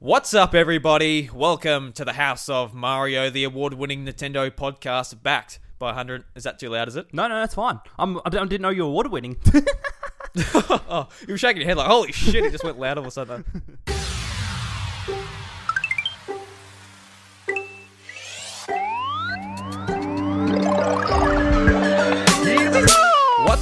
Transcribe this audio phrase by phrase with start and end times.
[0.00, 1.28] What's up, everybody?
[1.34, 6.22] Welcome to the House of Mario, the award-winning Nintendo podcast, backed by 100.
[6.36, 6.86] Is that too loud?
[6.86, 7.12] Is it?
[7.12, 7.80] No, no, that's fine.
[7.98, 9.38] I'm, I didn't know you were award winning.
[10.54, 13.08] oh, you were shaking your head like, "Holy shit!" It just went loud all of
[13.08, 13.44] a sudden.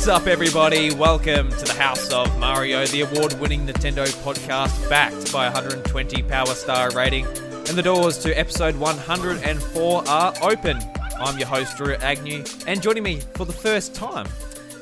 [0.07, 0.95] What's up, everybody?
[0.95, 6.93] Welcome to the House of Mario, the award-winning Nintendo podcast, backed by 120 Power Star
[6.93, 10.79] rating, and the doors to episode 104 are open.
[11.18, 14.29] I'm your host, Drew Agnew, and joining me for the first time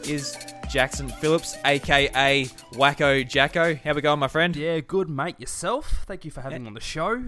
[0.06, 0.36] is
[0.70, 3.76] Jackson Phillips, aka Wacko Jacko.
[3.76, 4.54] How we going, my friend?
[4.54, 5.40] yeah, good, mate.
[5.40, 6.04] Yourself?
[6.06, 7.24] Thank you for having me on the show.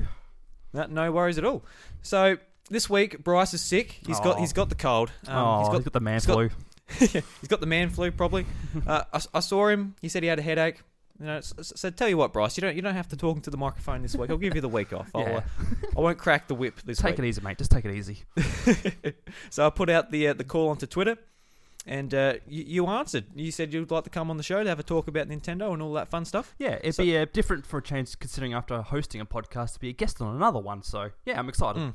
[0.75, 1.65] No, no worries at all.
[2.03, 2.37] So
[2.69, 4.01] this week, Bryce is sick.
[4.07, 4.41] He's got Oh.
[4.41, 5.13] he's got the cold.
[5.27, 6.51] Um, oh, he's got the man got- flu.
[6.99, 8.47] he's got the man flu probably.
[8.87, 9.95] Uh, I, I saw him.
[10.03, 10.83] He said he had a headache.
[11.19, 13.37] You know, so, so tell you what, Bryce, you don't you don't have to talk
[13.37, 14.29] into the microphone this week.
[14.31, 15.09] I'll give you the week off.
[15.15, 15.37] I'll, Yeah.
[15.39, 17.17] uh, I won't crack the whip this Take week.
[17.17, 17.57] Take it easy, mate.
[17.59, 18.25] Just take it easy.
[19.51, 21.17] so I put out the uh, the call onto Twitter,
[21.87, 23.25] and uh, you, you answered.
[23.35, 25.73] You said you'd like to come on the show to have a talk about Nintendo
[25.73, 26.55] and all that fun stuff.
[26.59, 29.81] Yeah, it'd So- be uh, different for a change, considering after hosting a podcast to
[29.81, 30.83] be a guest on another one.
[30.83, 31.81] So yeah, I'm excited.
[31.81, 31.95] Mm.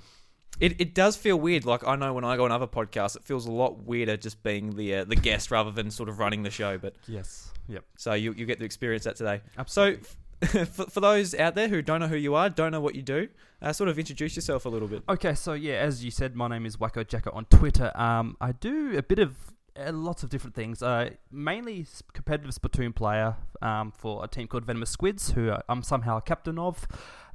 [0.59, 1.65] It it does feel weird.
[1.65, 4.43] Like I know when I go on other podcasts, it feels a lot weirder just
[4.43, 6.77] being the uh, the guest rather than sort of running the show.
[6.77, 7.51] But Yes.
[7.67, 7.83] Yep.
[7.97, 9.41] so you you get to experience that today.
[9.55, 10.07] So, Absolutely.
[10.65, 13.01] for, for those out there who don't know who you are, don't know what you
[13.03, 13.27] do,
[13.61, 15.03] uh, sort of introduce yourself a little bit.
[15.07, 17.91] Okay, so yeah, as you said, my name is Wacko Jacko on Twitter.
[17.95, 19.35] Um, I do a bit of
[19.79, 20.81] uh, lots of different things.
[20.81, 26.17] Uh, mainly competitive Splatoon player um, for a team called Venomous Squids, who I'm somehow
[26.17, 26.87] a captain of.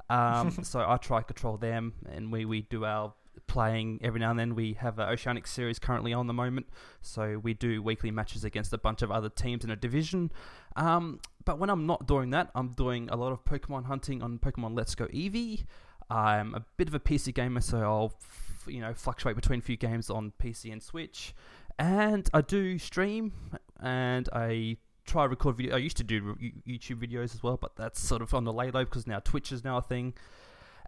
[0.09, 3.13] Um, so I try to control them, and we, we do our
[3.47, 4.55] playing every now and then.
[4.55, 6.67] We have an Oceanic series currently on the moment,
[7.01, 10.31] so we do weekly matches against a bunch of other teams in a division.
[10.75, 14.39] Um, but when I'm not doing that, I'm doing a lot of Pokemon hunting on
[14.39, 15.65] Pokemon Let's Go Eevee.
[16.09, 19.61] I'm a bit of a PC gamer, so I'll f- you know fluctuate between a
[19.61, 21.33] few games on PC and Switch.
[21.79, 23.33] And I do stream,
[23.81, 25.75] and I try to record video.
[25.75, 26.35] I used to do
[26.67, 29.51] YouTube videos as well, but that's sort of on the lay low because now Twitch
[29.51, 30.13] is now a thing.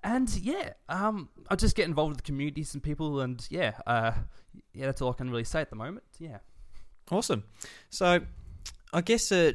[0.03, 4.12] And yeah, um, I just get involved with the communities and people, and yeah, uh,
[4.74, 6.03] yeah, that's all I can really say at the moment.
[6.19, 6.38] Yeah.
[7.12, 7.44] Awesome.
[7.90, 8.22] So,
[8.94, 9.53] I guess uh,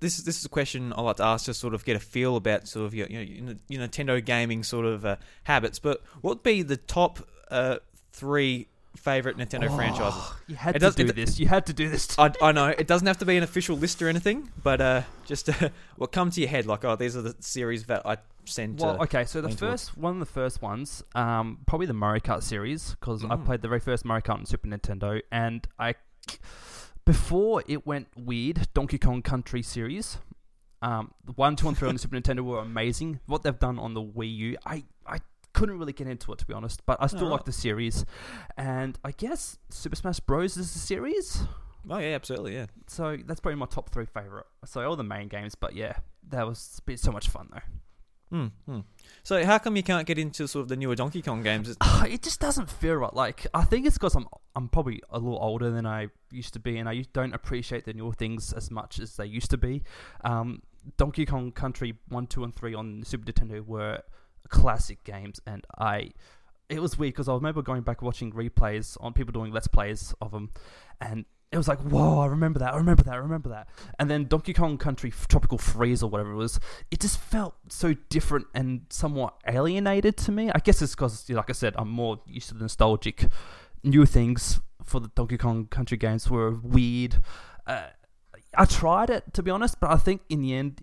[0.00, 2.00] this is this is a question I like to ask to sort of get a
[2.00, 5.78] feel about sort of your you know, your Nintendo gaming sort of uh, habits.
[5.78, 7.76] But what would be the top uh,
[8.12, 10.32] three favorite Nintendo Oh, franchises?
[10.46, 11.38] You had It to does- do it- this.
[11.38, 12.18] You had to do this.
[12.18, 15.02] I, I know it doesn't have to be an official list or anything, but uh,
[15.26, 18.18] just uh, what comes to your head, like oh, these are the series that I
[18.44, 18.80] send.
[18.80, 22.42] Well, okay, so the first one of the first ones, um, probably the Mario Kart
[22.42, 23.44] series, because I Mm.
[23.46, 25.94] played the very first Mario Kart on Super Nintendo, and I
[27.04, 30.18] before it went weird, Donkey Kong Country series.
[30.82, 33.20] Um, the one, two, and three on the Super Nintendo were amazing.
[33.26, 35.18] What they've done on the Wii U, I, I
[35.60, 38.06] couldn't really get into it to be honest, but I still like the series.
[38.56, 41.42] And I guess Super Smash Bros is the series,
[41.90, 42.66] oh yeah, absolutely, yeah.
[42.86, 44.46] so that's probably my top three favorite.
[44.64, 45.98] So all the main games, but yeah,
[46.30, 47.60] that was been so much fun though.
[48.30, 48.80] Hmm, hmm.
[49.22, 51.76] So how come you can't get into sort of the newer Donkey Kong games?
[51.82, 53.12] Ah, it just doesn't feel right.
[53.12, 56.58] Like I think it's because I'm I'm probably a little older than I used to
[56.58, 59.82] be, and I don't appreciate the newer things as much as they used to be.
[60.24, 60.62] Um,
[60.96, 64.02] Donkey Kong Country one, two, and three on Super Nintendo were
[64.48, 66.10] classic games, and I.
[66.68, 70.14] It was weird because I remember going back watching replays on people doing let's plays
[70.20, 70.50] of them,
[71.00, 73.68] and it was like, whoa, I remember that, I remember that, I remember that.
[73.98, 76.60] And then Donkey Kong Country Tropical Freeze or whatever it was,
[76.92, 80.50] it just felt so different and somewhat alienated to me.
[80.54, 83.26] I guess it's because, like I said, I'm more used to the nostalgic
[83.82, 87.16] new things for the Donkey Kong Country games were weird.
[87.66, 87.88] Uh,
[88.56, 90.82] I tried it to be honest, but I think in the end,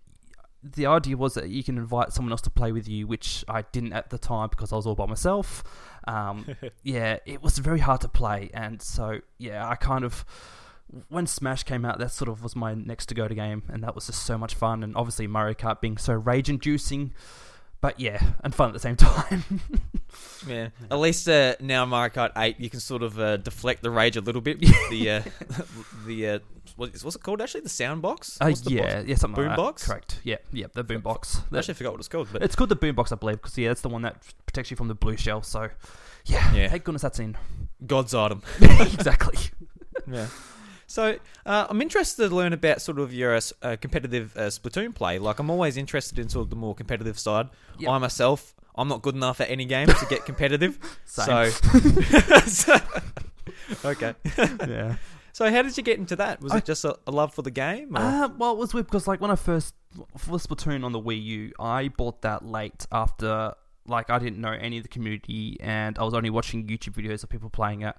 [0.63, 3.63] the idea was that you can invite someone else to play with you, which I
[3.71, 5.63] didn't at the time because I was all by myself.
[6.07, 10.25] Um, yeah, it was very hard to play, and so yeah, I kind of
[11.09, 13.83] when Smash came out, that sort of was my next to go to game, and
[13.83, 14.83] that was just so much fun.
[14.83, 17.13] And obviously Mario Kart being so rage inducing,
[17.81, 19.43] but yeah, and fun at the same time.
[20.47, 20.69] Yeah.
[20.89, 24.15] At least uh, now Mario Kart 8, you can sort of uh, deflect the rage
[24.17, 24.59] a little bit.
[24.89, 25.21] the uh,
[26.05, 26.39] the uh,
[26.75, 27.61] what is, what's it called actually?
[27.61, 28.37] The sound box?
[28.39, 29.07] Uh, What's the yeah, box?
[29.09, 29.61] yeah, something like that.
[29.61, 29.85] Boombox?
[29.85, 30.19] Correct.
[30.23, 31.41] Yeah, yeah, the boom box.
[31.51, 33.57] I actually forgot what it's called, but It's called the boom box, I believe, because
[33.57, 35.41] yeah, that's the one that protects you from the blue shell.
[35.43, 35.69] So,
[36.25, 36.69] yeah, Yeah.
[36.69, 37.35] thank goodness that's in.
[37.85, 38.41] God's item.
[38.61, 39.37] exactly.
[40.11, 40.27] Yeah.
[40.87, 44.95] So uh, I'm interested to learn about sort of your uh, uh, competitive uh, Splatoon
[44.95, 45.19] play.
[45.19, 47.49] Like I'm always interested in sort of the more competitive side.
[47.77, 47.89] Yep.
[47.89, 50.79] I myself, I'm not good enough at any game to get competitive.
[51.05, 51.51] Same.
[51.51, 51.69] So,
[52.47, 52.77] so-
[53.83, 54.15] okay.
[54.67, 54.95] yeah.
[55.33, 56.41] So how did you get into that?
[56.41, 57.95] Was I- it just a, a love for the game?
[57.95, 59.75] Uh, well, it was weird because like when I first
[60.17, 63.53] for Splatoon on the Wii U, I bought that late after
[63.87, 67.23] like I didn't know any of the community and I was only watching YouTube videos
[67.23, 67.95] of people playing it.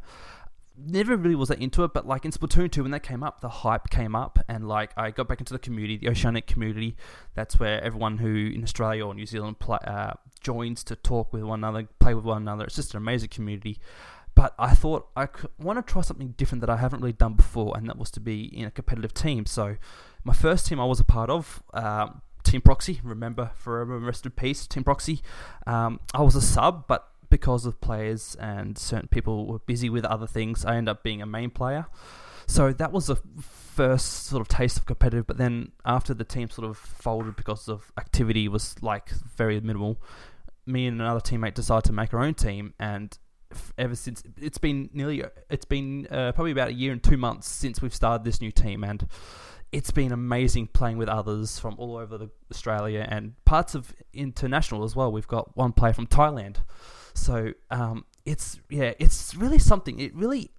[0.81, 3.41] Never really was that into it, but like in Splatoon 2, when that came up,
[3.41, 6.97] the hype came up, and like I got back into the community, the Oceanic community.
[7.35, 11.43] That's where everyone who in Australia or New Zealand play, uh, joins to talk with
[11.43, 12.65] one another, play with one another.
[12.65, 13.79] It's just an amazing community.
[14.35, 15.27] But I thought I
[15.59, 18.21] want to try something different that I haven't really done before, and that was to
[18.21, 19.47] be in a competitive team.
[19.47, 19.77] So,
[20.23, 23.01] my first team I was a part of, um, Team Proxy.
[23.03, 25.21] Remember, forever rest in peace, Team Proxy.
[25.67, 30.05] Um, I was a sub, but because of players and certain people were busy with
[30.05, 31.87] other things, I ended up being a main player.
[32.47, 35.27] So that was the first sort of taste of competitive.
[35.27, 40.01] But then after the team sort of folded because of activity was like very minimal,
[40.65, 43.19] me and another teammate decided to make our own team, and
[43.79, 47.49] ever since it's been nearly it's been uh, probably about a year and two months
[47.49, 49.07] since we've started this new team, and
[49.73, 54.85] it's been amazing playing with others from all over the Australia and parts of international
[54.85, 55.13] as well.
[55.13, 56.59] We've got one player from Thailand,
[57.15, 59.99] so um, it's yeah, it's really something.
[60.01, 60.51] It really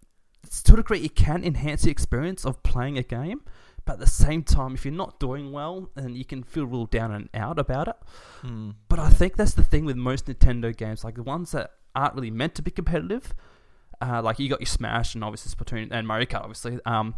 [0.63, 3.41] to a degree it can enhance the experience of playing a game.
[3.85, 6.85] But at the same time, if you're not doing well, then you can feel real
[6.85, 7.95] down and out about it.
[8.41, 8.71] Hmm.
[8.87, 12.13] But I think that's the thing with most Nintendo games, like the ones that aren't
[12.13, 13.33] really meant to be competitive.
[14.01, 16.79] Uh, like you got your Smash and obviously Splatoon and Mario Kart, obviously.
[16.85, 17.15] Um,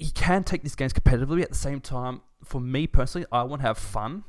[0.00, 1.42] you can take these games competitively.
[1.42, 4.24] At the same time, for me personally, I want to have fun,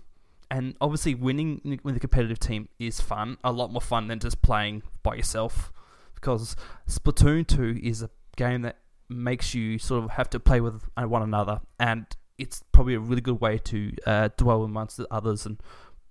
[0.50, 3.38] and obviously winning with a competitive team is fun.
[3.44, 5.72] A lot more fun than just playing by yourself,
[6.16, 6.56] because
[6.88, 8.78] Splatoon Two is a game that
[9.10, 12.06] makes you sort of have to play with uh, one another, and
[12.38, 15.62] it's probably a really good way to uh, dwell amongst the others and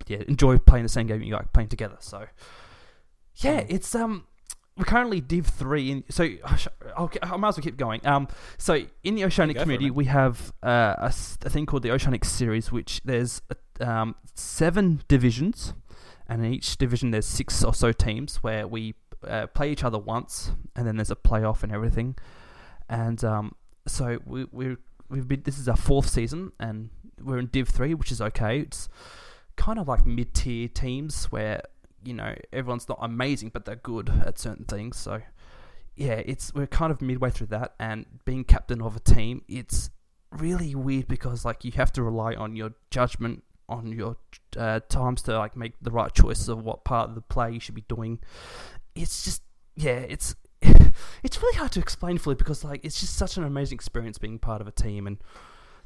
[0.06, 1.96] yeah, enjoy playing the same game you like playing together.
[1.98, 2.26] So
[3.36, 4.26] yeah, it's um
[4.80, 6.26] we're currently Div three in so
[6.96, 8.04] I'll, I might as well keep going.
[8.06, 11.66] Um, so in the Oceanic Go for it, community, we have uh, a, a thing
[11.66, 13.42] called the Oceanic series, which there's
[13.80, 15.74] um seven divisions,
[16.26, 18.94] and in each division there's six or so teams where we
[19.28, 22.16] uh, play each other once, and then there's a playoff and everything,
[22.88, 23.54] and um,
[23.86, 24.76] so we we
[25.10, 26.88] we've been this is our fourth season, and
[27.22, 28.60] we're in Div three, which is okay.
[28.60, 28.88] It's
[29.56, 31.60] kind of like mid tier teams where
[32.05, 34.97] you know everyone's not amazing, but they're good at certain things.
[34.97, 35.20] So
[35.97, 39.91] yeah, it's we're kind of midway through that, and being captain of a team, it's
[40.32, 44.17] really weird because like you have to rely on your judgment on your
[44.56, 47.61] uh, times to like make the right choices of what part of the play you
[47.61, 48.19] should be doing.
[48.94, 49.43] It's just
[49.76, 53.76] yeah, it's it's really hard to explain fully because like it's just such an amazing
[53.76, 55.19] experience being part of a team and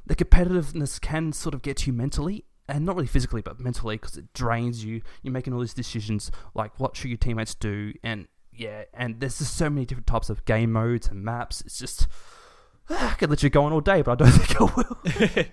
[0.07, 4.17] the competitiveness can sort of get you mentally and not really physically but mentally because
[4.17, 8.27] it drains you you're making all these decisions like what should your teammates do and
[8.53, 12.07] yeah and there's just so many different types of game modes and maps it's just
[12.91, 15.45] I could let you go on all day but I don't think I will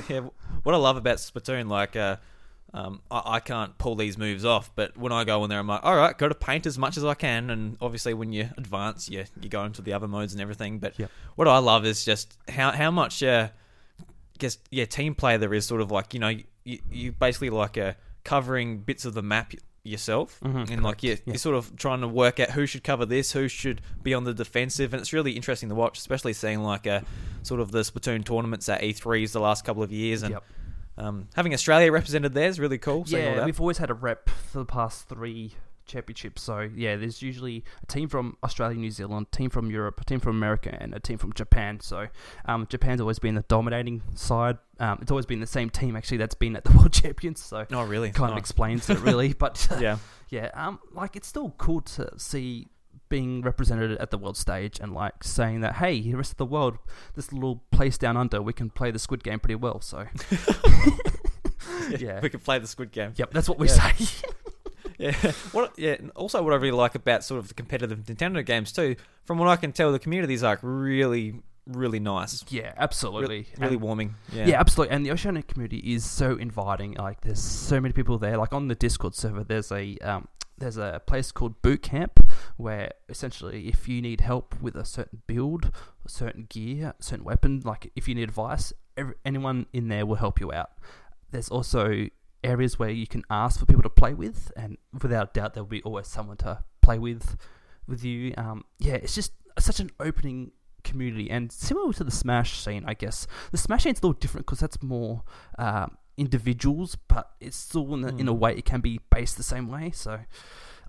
[0.08, 0.20] yeah,
[0.62, 2.16] what I love about Splatoon, like, uh,
[2.74, 5.66] um, I, I can't pull these moves off, but when I go in there, I'm
[5.66, 8.50] like, all right, got to paint as much as I can, and obviously when you
[8.58, 10.78] advance, you you go into the other modes and everything.
[10.78, 11.10] But Yep.
[11.36, 13.48] what I love is just how how much, uh,
[14.38, 15.66] guess yeah, team play there is.
[15.66, 16.28] Sort of like you know,
[16.64, 19.52] you you basically like a covering bits of the map
[19.84, 21.16] yourself, Mhm, and like you yeah.
[21.26, 24.24] you're sort of trying to work out who should cover this, who should be on
[24.24, 27.04] the defensive, and it's really interesting to watch, especially seeing like a
[27.42, 30.44] sort of the Splatoon tournaments at E3s the last couple of years, and Yep.
[30.98, 33.04] um, having Australia represented there is really cool.
[33.06, 35.54] yeah we've always had a rep for the past three
[35.88, 40.00] championships so yeah there's usually a team from Australia New Zealand a team from Europe
[40.00, 42.06] a team from America and a team from Japan so
[42.44, 46.18] um, Japan's always been the dominating side um, it's always been the same team actually
[46.18, 48.10] that's been at the World Champions so oh, really?
[48.10, 48.40] kind of Nice.
[48.40, 49.98] explains it really but yeah.
[50.28, 52.68] yeah, um, like it's still cool to see
[53.08, 56.44] being represented at the world stage and like saying that hey, the rest of the
[56.44, 56.76] world,
[57.14, 59.80] this little place down under, we can play the Squid Game pretty well.
[59.80, 60.06] So
[61.98, 62.20] Yeah.
[62.20, 63.12] we can play the Squid Game.
[63.16, 63.92] yep, that's what we Yeah.
[63.94, 64.26] say.
[64.98, 65.12] Yeah.
[65.52, 65.78] What?
[65.78, 65.92] Yeah.
[65.98, 69.38] and Also, what I really like about sort of the competitive Nintendo games too, from
[69.38, 71.34] what I can tell, the community is like really,
[71.66, 72.44] really nice.
[72.48, 74.14] yeah, absolutely, Really, really And- warming.
[74.32, 74.46] Yeah.
[74.46, 74.60] Yeah.
[74.60, 74.94] absolutely.
[74.96, 76.94] And the Oceanic community is so inviting.
[76.94, 78.36] Like, there's so many people there.
[78.36, 80.26] Like on the Discord server, there's a um,
[80.60, 82.18] there's a place called Boot Camp
[82.56, 85.70] where essentially, if you need help with a certain build,
[86.04, 90.04] a certain gear, a certain weapon, like if you need advice, every, anyone in there
[90.04, 90.70] will help you out.
[91.30, 92.06] There's also
[92.44, 95.82] areas where you can ask for people to play with, and without doubt, there'll be
[95.82, 97.36] always someone to play with
[97.86, 98.34] with you.
[98.36, 100.52] Um, yeah, it's just such an opening
[100.84, 103.26] community and similar to the Smash scene, I guess.
[103.50, 105.22] The Smash scene's a little different because that's more
[105.58, 108.38] um, individuals, but it's still in a, in a Mm.
[108.38, 109.90] way it can be based the same way.
[109.90, 110.20] So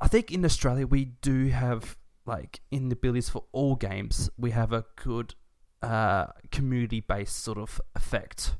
[0.01, 4.51] I think in Australia we do have like in the abilities for all games, we
[4.51, 5.33] have a good
[5.81, 8.55] uh, community-based sort of effect.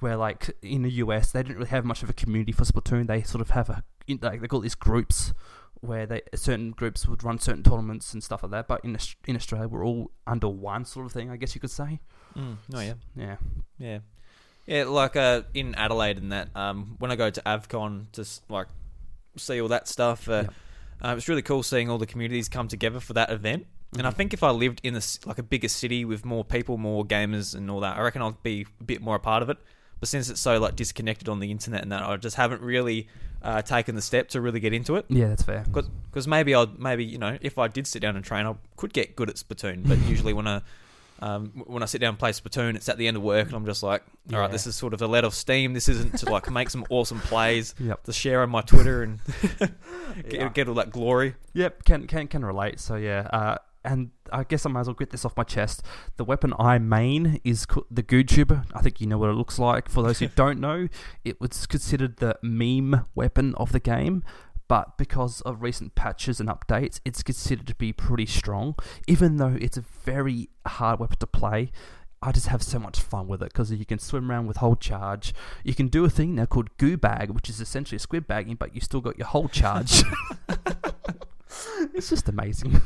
[0.00, 3.06] Where like in the US, they didn't really have much of a community for Splatoon.
[3.06, 3.82] They sort of have a
[4.22, 5.32] like they call these groups
[5.80, 8.66] where they certain groups would run certain tournaments and stuff like that.
[8.68, 11.70] But in in Australia, we're all under one sort of thing, I guess you could
[11.70, 12.00] say.
[12.36, 12.56] Mm.
[12.74, 13.36] Oh yeah, Yeah,
[13.78, 13.98] yeah,
[14.66, 14.84] yeah.
[14.84, 18.66] Like uh, in Adelaide and that, um, when I go to Avcon to like
[19.36, 20.54] see all that stuff, uh, Yep.
[21.02, 23.66] uh, it's really cool seeing all the communities come together for that event.
[23.98, 24.14] And I Mhm.
[24.16, 27.04] think if I lived in a s like a bigger city with more people, more
[27.04, 29.58] gamers, and all that, I reckon I'd be a bit more a part of it.
[30.00, 33.06] But since it's so like disconnected on the internet and that, I just haven't really
[33.42, 35.04] uh, taken the step to really get into it.
[35.08, 35.64] yeah, that's fair.
[35.70, 38.92] Because maybe I'd maybe you know if I did sit down and train, I could
[38.92, 39.86] get good at Splatoon.
[39.86, 40.62] But usually when I
[41.22, 43.54] um, when I sit down and play Splatoon, it's at the end of work, and
[43.54, 44.02] I'm just like,
[44.32, 44.52] all right, Yeah.
[44.52, 45.74] this is sort of a let off steam.
[45.74, 48.04] This isn't to like make some awesome plays Yep.
[48.04, 49.20] to share on my Twitter and
[49.58, 49.70] get,
[50.32, 50.48] Yeah.
[50.48, 51.34] get all that glory.
[51.52, 52.80] Yep, can can can relate.
[52.80, 55.82] So yeah, uh, and I guess I might as well get this off my chest.
[56.16, 58.64] The weapon I main is co- the Goo Tuber.
[58.74, 59.88] I think you know what it looks like.
[59.88, 60.88] For those who don't know,
[61.24, 64.22] it was considered the meme weapon of the game.
[64.68, 68.76] But because of recent patches and updates, it's considered to be pretty strong.
[69.08, 71.72] Even though it's a very hard weapon to play,
[72.22, 74.76] I just have so much fun with it because you can swim around with whole
[74.76, 75.34] charge.
[75.64, 78.56] You can do a thing now called goo bag, which is essentially a squid bagging,
[78.56, 80.02] but you still got your whole charge.
[81.94, 82.80] it's just amazing.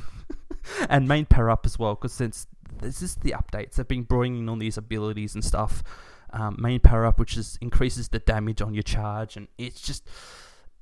[0.88, 2.46] And main power up as well, because since
[2.80, 5.82] this is the updates, they've been bringing on these abilities and stuff.
[6.30, 10.08] Um, main power up, which is increases the damage on your charge, and it's just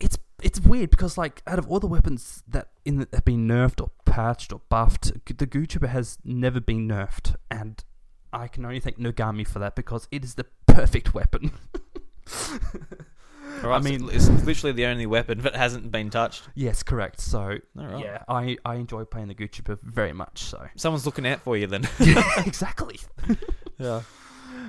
[0.00, 3.46] it's it's weird because like out of all the weapons that in the, have been
[3.46, 7.84] nerfed or patched or buffed, the Goo Tuber has never been nerfed, and
[8.32, 11.52] I can only thank Nogami for that because it is the perfect weapon.
[13.62, 16.42] All right, I mean- it's literally the only weapon that hasn't been touched.
[16.54, 17.20] yes, correct.
[17.20, 18.04] So All right.
[18.04, 20.38] yeah, I, I enjoy playing the Goo Tuber very much.
[20.42, 21.86] So Someone's looking out for you then.
[22.00, 22.98] yeah, exactly.
[23.78, 24.02] yeah.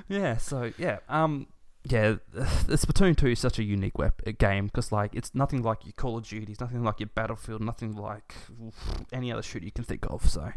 [0.08, 1.46] Yeah, so yeah, um,
[1.88, 5.62] yeah, the Splatoon Two is such a unique web uh, game because like it's nothing
[5.62, 8.74] like your Call of Duty, it's nothing like your Battlefield, nothing like oof,
[9.12, 10.28] any other shooter you can think of.
[10.28, 10.52] So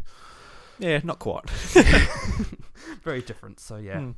[0.78, 1.48] Yeah, not quite.
[3.04, 3.60] very different.
[3.60, 4.10] So yeah, Hmm.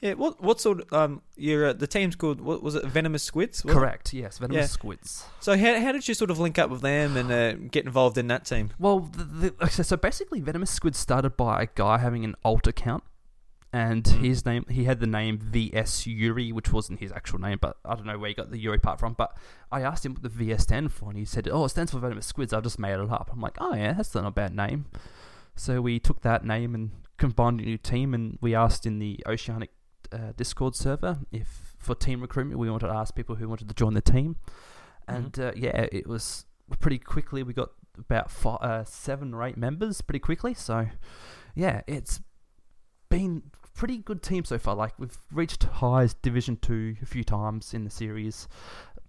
[0.00, 3.22] Yeah, what what sort of um your uh, the team's called what was it venomous
[3.22, 3.62] squids?
[3.62, 4.12] correct.
[4.12, 4.66] Yes, venomous Yeah.
[4.66, 5.24] squids.
[5.40, 8.18] So how how did you sort of link up with them and uh, get involved
[8.18, 8.70] in that team?
[8.78, 13.04] Well, the, the, so basically, venomous squid started by a guy having an alt account.
[13.72, 14.20] And Mm.
[14.20, 17.96] his name, he had the name VS Yuri, which wasn't his actual name, but I
[17.96, 19.14] don't know where he got the Yuri part from.
[19.14, 19.36] But
[19.72, 21.98] I asked him what the VS stand for, and he said, "Oh, it stands for
[21.98, 23.30] venomous squids." I've just made it up.
[23.32, 24.86] I'm like, "Oh yeah, that's not a bad name."
[25.56, 29.20] So we took that name and combined a new team, and we asked in the
[29.26, 29.70] Oceanic
[30.12, 33.74] uh, Discord server if for team recruitment we wanted to ask people who wanted to
[33.74, 34.36] join the team,
[35.08, 36.46] and uh, yeah, it was
[36.80, 37.42] pretty quickly.
[37.42, 40.54] We got about five, uh, seven or eight members pretty quickly.
[40.54, 40.86] So
[41.54, 42.20] yeah, it's
[43.08, 43.42] been
[43.74, 44.74] pretty good team so far.
[44.74, 48.48] Like we've reached highs Division Two a few times in the series.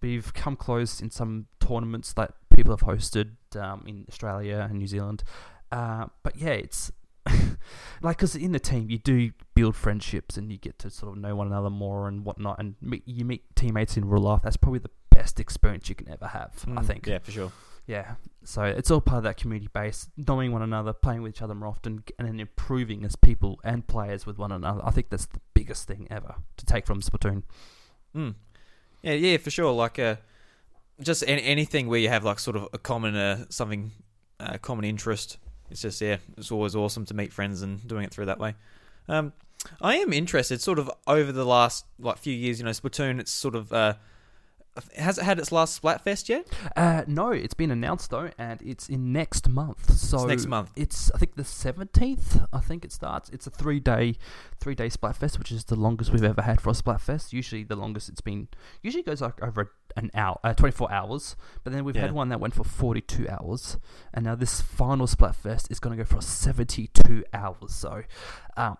[0.01, 4.87] We've come close in some tournaments that people have hosted um, in Australia and New
[4.87, 5.23] Zealand.
[5.71, 6.91] Uh, but yeah, it's
[8.01, 11.17] like because in the team you do build friendships and you get to sort of
[11.21, 14.41] know one another more and whatnot, and meet, you meet teammates in real life.
[14.43, 16.53] That's probably the best experience you can ever have.
[16.67, 17.07] I Mm, think.
[17.07, 17.51] Yeah, for sure.
[17.87, 21.41] Yeah, so it's all part of that community base, knowing one another, playing with each
[21.43, 24.81] other more often, and then improving as people and players with one another.
[24.83, 27.43] I think that's the biggest thing ever to take from Splatoon.
[28.15, 28.33] Mm.
[29.03, 29.71] Yeah, yeah, for sure.
[29.71, 30.15] Like uh,
[30.99, 33.91] just any, anything where you have like sort of a common uh, something,
[34.39, 35.37] uh, common interest.
[35.69, 38.55] It's just yeah, it's always awesome to meet friends and doing it through that way.
[39.07, 39.33] Um,
[39.81, 42.59] I am interested, sort of over the last like few years.
[42.59, 43.19] You know, Splatoon.
[43.19, 43.95] It's sort of uh,
[44.97, 46.47] has it had its last Splatfest yet?
[46.75, 49.91] Uh, no, it's been announced though, and it's in next month.
[49.91, 50.71] So next month.
[50.75, 52.41] It's I think the seventeenth.
[52.51, 53.29] I think it starts.
[53.29, 54.15] It's a three day,
[54.59, 57.33] three day Splatfest, which is the longest we've ever had for a Splatfest.
[57.33, 58.47] Usually, the longest it's been
[58.81, 61.35] usually goes like over an hour, uh, twenty four hours.
[61.63, 62.03] But then we've Yeah.
[62.03, 63.77] had one that went for forty two hours,
[64.13, 67.73] and now this final Splatfest is going to go for seventy two hours.
[67.73, 68.03] So,
[68.57, 68.77] um,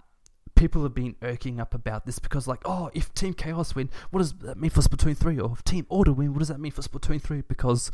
[0.55, 4.19] people have been irking up about this because, like, oh, if Team Chaos win, what
[4.19, 5.39] does that mean for Splatoon 3?
[5.39, 7.41] Or if Team Order win, what does that mean for Splatoon 3?
[7.41, 7.91] Because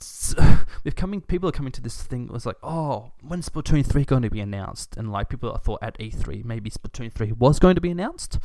[0.84, 2.24] we're coming, people are coming to this thing.
[2.24, 4.96] It was like, oh, when's Splatoon 3 going to be announced?
[4.96, 8.38] And, like, people thought at E3, maybe Splatoon 3 was going to be announced.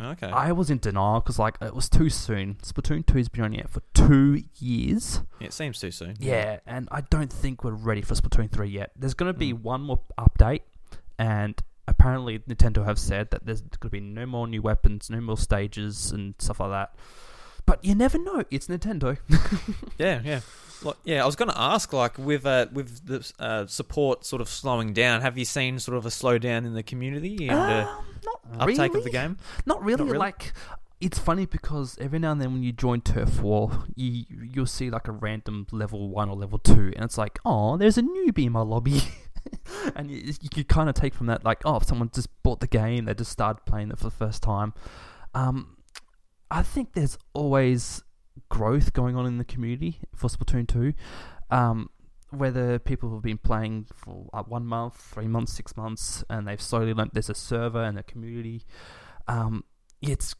[0.00, 0.26] Okay.
[0.28, 2.56] I was in denial because, like, it was too soon.
[2.62, 5.22] Splatoon 2 has been on out for two years.
[5.40, 6.16] yeah, it seems too soon.
[6.18, 8.90] Yeah, and I don't think we're ready for Splatoon 3 yet.
[8.96, 9.62] There's going to be Mm.
[9.62, 10.62] one more update,
[11.18, 15.20] and apparently Nintendo have said that there's going to be no more new weapons, no
[15.20, 16.94] more stages, and stuff like that.
[17.64, 18.44] but you never know.
[18.50, 19.18] It's Nintendo.
[19.98, 20.40] Yeah, yeah.
[20.82, 24.42] Like, yeah, I was going to ask, like, with uh, with the uh, support sort
[24.42, 27.88] of slowing down, have you seen sort of a slowdown in the community and uh,
[27.98, 28.98] Um, not uptake really.
[28.98, 29.38] of the game?
[29.64, 30.04] Not really.
[30.04, 30.18] really?
[30.18, 30.52] Like,
[31.00, 34.90] it's funny because every now and then when you join Turf War, you you'll see
[34.90, 38.44] like a random level one or level two, and it's like, oh, there's a newbie
[38.46, 39.00] in my lobby,
[39.96, 42.60] and you, you could kind of take from that like, oh, if someone just bought
[42.60, 44.72] the game, they just started playing it for the first time.
[45.34, 45.76] Um,
[46.50, 48.02] I think there's always
[48.48, 50.94] growth going on in the community for Splatoon two.
[51.50, 51.90] Um,
[52.30, 56.60] whether people have been playing for uh, one month, three months, six months, and they've
[56.60, 58.64] slowly learnt there's a server and a community.
[59.28, 59.64] Um,
[60.02, 60.34] it's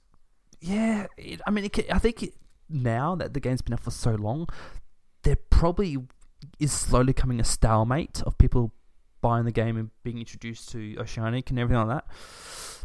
[0.61, 1.07] yeah.
[1.17, 2.35] It, I mean, it, I think it,
[2.69, 4.49] now that the game's been out for so long,
[5.23, 5.97] there probably
[6.59, 8.73] is slowly coming a stalemate of people
[9.27, 12.07] buying the game and being introduced to Oceanic and everything like that.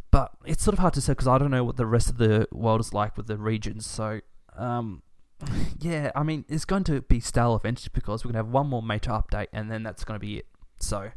[0.09, 2.17] But it's sort of hard to say because I don't know what the rest of
[2.17, 3.85] the world is like with the regions.
[3.85, 4.21] So,
[4.57, 5.03] um,
[5.79, 8.65] yeah, I mean, it's going to be stale eventually because we're going to have one
[8.67, 10.47] more major update and then that's going to be it.
[10.79, 11.11] So,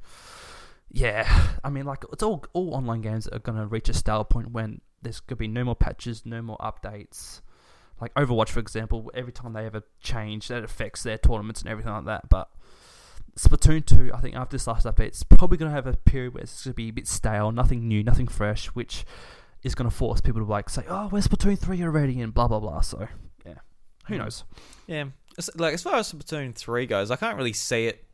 [0.90, 4.24] yeah, I mean, like it's all all online games are going to reach a stale
[4.24, 7.40] point when there's going to be no more patches, no more updates.
[7.98, 11.92] Like Overwatch, for example, every time they ever change, that affects their tournaments and everything
[11.92, 12.28] like that.
[12.28, 12.50] But
[13.36, 16.34] Splatoon 2, I think after this last update, it's probably going to have a period
[16.34, 19.04] where it's going to be a bit stale, nothing new, nothing fresh, which
[19.64, 22.46] is going to force people to like say, "Oh, where's Splatoon 3 already?" and blah
[22.48, 22.80] blah blah.
[22.80, 23.08] So,
[23.44, 23.54] yeah,
[24.06, 24.18] who Mm.
[24.18, 24.44] knows?
[24.86, 25.04] Yeah,
[25.56, 28.06] like as far as Splatoon three goes, I can't really see it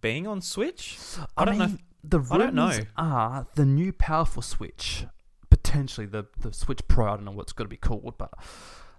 [0.00, 0.96] being on Switch.
[1.36, 2.68] I don't know mean, the I don't know.
[2.70, 5.04] rumors are the new powerful Switch,
[5.50, 7.12] potentially the the Switch Pro.
[7.12, 8.32] I don't know what's going to be called, but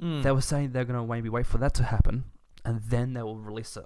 [0.02, 0.22] Mm.
[0.22, 2.26] they were saying they're going to maybe wait for that to happen,
[2.64, 3.86] and then they will release it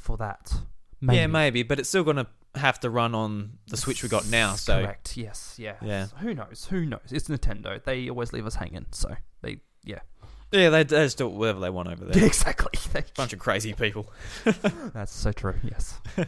[0.00, 0.62] for that.
[1.00, 1.16] Maybe.
[1.18, 4.26] Yeah, maybe, but it's still going to have to run on the Switch we got
[4.28, 4.54] now.
[4.54, 5.16] So correct.
[5.16, 5.54] Yes.
[5.58, 5.74] Yeah.
[5.82, 6.06] Yeah.
[6.06, 6.66] So who knows?
[6.70, 7.00] Who knows?
[7.10, 7.82] It's Nintendo.
[7.82, 8.86] They always leave us hanging.
[8.92, 9.60] So they.
[9.84, 10.00] Yeah.
[10.50, 12.24] yeah, they, they just do whatever they want over there.
[12.26, 12.72] exactly.
[12.92, 14.10] They- Bunch of crazy people.
[14.94, 15.54] That's so true.
[15.62, 16.00] Yes.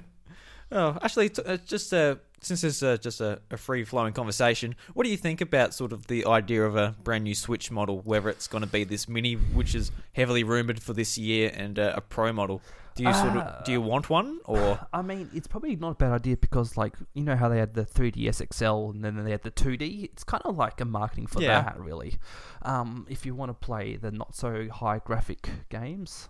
[0.71, 4.75] Oh, actually, t- uh, just uh, since it's uh, just a, a free flowing conversation,
[4.95, 8.01] what do you think about sort of the idea of a brand new Switch model,
[8.01, 11.79] whether it's going to be this mini, which is heavily rumored for this year, and
[11.79, 12.61] uh, a Pro model?
[12.97, 14.81] Do you sort of do you want one or?
[14.93, 17.75] I mean, it's probably not a bad idea because, like, you know how they had
[17.75, 20.03] the 3DS XL and then they had the 2D.
[20.05, 21.63] It's kind of like a marketing for Yeah.
[21.63, 22.17] that, really.
[22.63, 26.29] Um, if you want to play the not so high graphic games,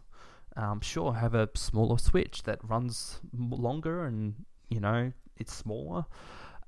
[0.58, 4.34] um, sure, have a smaller Switch that runs longer and
[4.68, 6.04] you know it's smaller.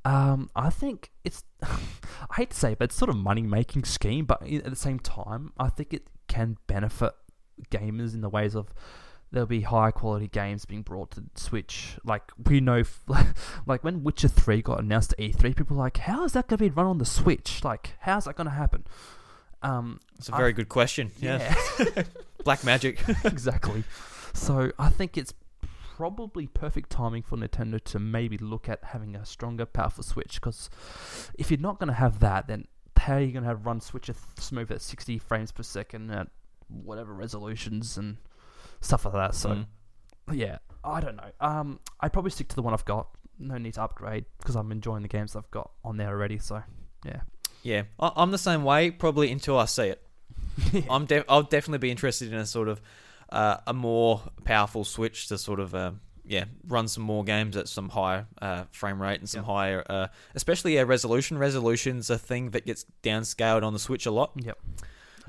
[0.04, 1.44] Um, I think it's.
[1.62, 4.24] I hate to say, it, but it's sort of money making scheme.
[4.24, 7.12] But at the same time, I think it can benefit
[7.70, 8.72] gamers in the ways of
[9.32, 11.98] there'll be high quality games being brought to Switch.
[12.04, 13.04] Like we know, f-
[13.66, 16.58] like when Witcher Three got announced at E3, people were like, "How is that going
[16.58, 17.62] to be run on the Switch?
[17.64, 18.86] Like, how's that going to happen?"
[19.62, 21.10] Um, It's a very good question.
[21.18, 21.54] Yeah,
[22.44, 23.02] Black Magic.
[23.24, 23.84] exactly.
[24.34, 25.34] So I think it's
[25.96, 30.40] probably perfect timing for Nintendo to maybe look at having a stronger, powerful Switch.
[30.40, 30.70] Because
[31.38, 33.80] if you're not going to have that, then how are you going to have run
[33.80, 36.28] Switch smooth at 60 frames per second at
[36.68, 38.16] whatever resolutions and
[38.80, 39.34] stuff like that?
[39.34, 39.66] So Mm.
[40.32, 41.30] yeah, I don't know.
[41.40, 43.08] Um, I'd probably stick to the one I've got.
[43.38, 46.38] No need to upgrade because I'm enjoying the games I've got on there already.
[46.38, 46.62] So
[47.04, 47.20] yeah,
[47.62, 48.90] Yeah, I- I'm the same way.
[48.90, 50.02] Probably until I see it.
[50.90, 52.80] I'm def- I'll definitely be interested in a sort of
[53.30, 55.92] uh, a more powerful Switch to sort of uh,
[56.24, 59.46] yeah run some more games at some higher uh, frame rate and some Yep.
[59.46, 61.38] higher, uh, especially uh, resolution.
[61.38, 64.32] Resolution's a thing that gets downscaled on the Switch a lot.
[64.36, 64.58] yep.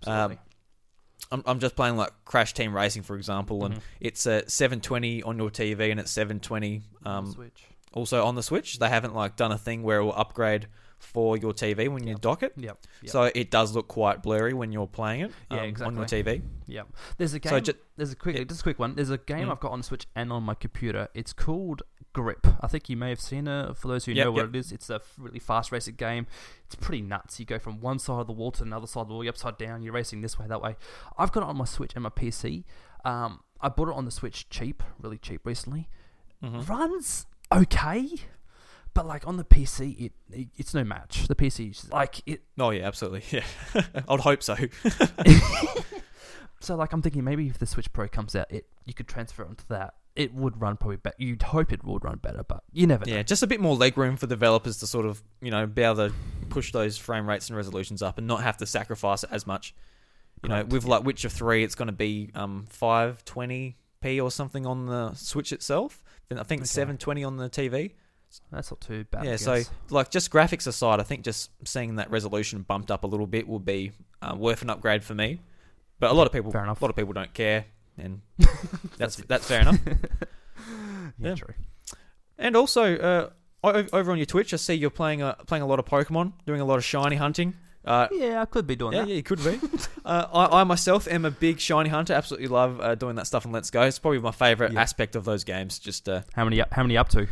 [0.06, 0.38] Um, Absolutely.
[1.32, 3.82] I'm, I'm just playing like Crash Team Racing, for example, and Mhm.
[4.02, 7.64] it's uh, 720 on your TV and it's 720 On um, Switch.
[7.94, 8.80] also on the Switch.
[8.80, 10.68] They haven't like done a thing where it will upgrade
[11.02, 12.22] for your TV when you Yep.
[12.22, 12.54] dock it.
[12.56, 12.78] Yep.
[13.02, 13.12] yep.
[13.12, 16.42] So it does look quite blurry when you're playing it Yeah, um, on your TV.
[16.68, 16.88] Yep.
[17.18, 17.50] There's a game.
[17.50, 18.44] So ju- there's a quick, yeah.
[18.44, 18.96] just a quick one.
[18.96, 19.52] There's a game Mm.
[19.52, 21.08] I've got on Switch and on my computer.
[21.14, 21.82] It's called
[22.14, 22.46] Grip.
[22.62, 23.76] I think you may have seen it.
[23.78, 26.28] For those who Yep, know what it is, it's a really fast racing game.
[26.66, 27.40] It's pretty nuts.
[27.40, 29.24] You go from one side of the wall to another side of the wall.
[29.24, 29.82] You're upside down.
[29.82, 30.76] You're racing this way, that way.
[31.18, 32.64] I've got it on my Switch and my PC.
[33.06, 35.90] Um, I bought it on the Switch cheap, really cheap recently.
[36.44, 36.68] Mhm.
[36.68, 38.10] Runs okay,
[38.94, 41.28] but like on the PC, it, it it's no match.
[41.28, 43.24] The PC is like it Oh yeah, absolutely.
[43.32, 44.56] Yeah, I'd hope so.
[46.64, 49.44] So like I'm thinking maybe if the Switch Pro comes out, it you could transfer
[49.44, 49.96] onto that.
[50.16, 51.16] It would run probably better.
[51.18, 53.14] You'd hope it would run better, but you never know.
[53.16, 55.82] Yeah, just a bit more leg room for developers to sort of you know be
[55.82, 56.14] able to
[56.50, 59.74] push those frame rates and resolutions up and not have to sacrifice it as much.
[60.44, 64.86] You know, with like Witcher Three, it's going to be um 520p or something on
[64.86, 66.04] the Switch itself.
[66.30, 66.68] Then I think Okay.
[66.68, 67.94] 720 on the TV.
[68.52, 69.26] That's not too bad.
[69.26, 73.08] Yeah, so like just graphics aside, I think just seeing that resolution bumped up a
[73.08, 73.92] little bit will be
[74.22, 75.40] uh, worth an upgrade for me.
[76.00, 76.82] But a lot of people, fair enough.
[76.82, 77.66] a lot of people don't care,
[77.98, 78.22] and
[78.98, 79.80] that's that's fair enough.
[79.86, 79.96] yeah,
[81.20, 81.36] Yeah.
[81.36, 81.54] true.
[82.38, 83.30] And also, uh,
[83.64, 86.62] over on your Twitch, I see you're playing uh, playing a lot of Pokemon, doing
[86.62, 87.54] a lot of shiny hunting.
[87.84, 89.08] Uh, Yeah, I could be doing yeah, that.
[89.10, 89.60] yeah, you could be.
[90.06, 92.14] uh, I, I myself am a big shiny hunter.
[92.14, 93.82] Absolutely love uh, doing that stuff in Let's Go.
[93.84, 94.82] It's probably my favorite Yeah.
[94.82, 95.80] aspect of those games.
[95.80, 96.62] Just uh, How many?
[96.72, 97.28] How many up to?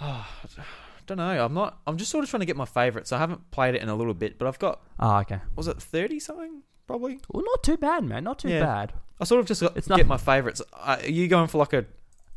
[1.06, 1.44] don't know.
[1.44, 1.78] I'm not.
[1.86, 3.12] I'm just sort of trying to get my favorites.
[3.12, 4.80] I haven't played it in a little bit, but I've got.
[4.98, 5.40] Ah, okay.
[5.56, 6.62] Was it thirty something?
[6.86, 7.20] Probably.
[7.30, 8.24] Well, not too bad, man.
[8.24, 8.60] Not too Yeah.
[8.64, 8.92] bad.
[9.20, 10.06] I sort of just got, It's get nothing.
[10.08, 10.62] my favorites.
[10.72, 11.84] Uh, are you going for like a?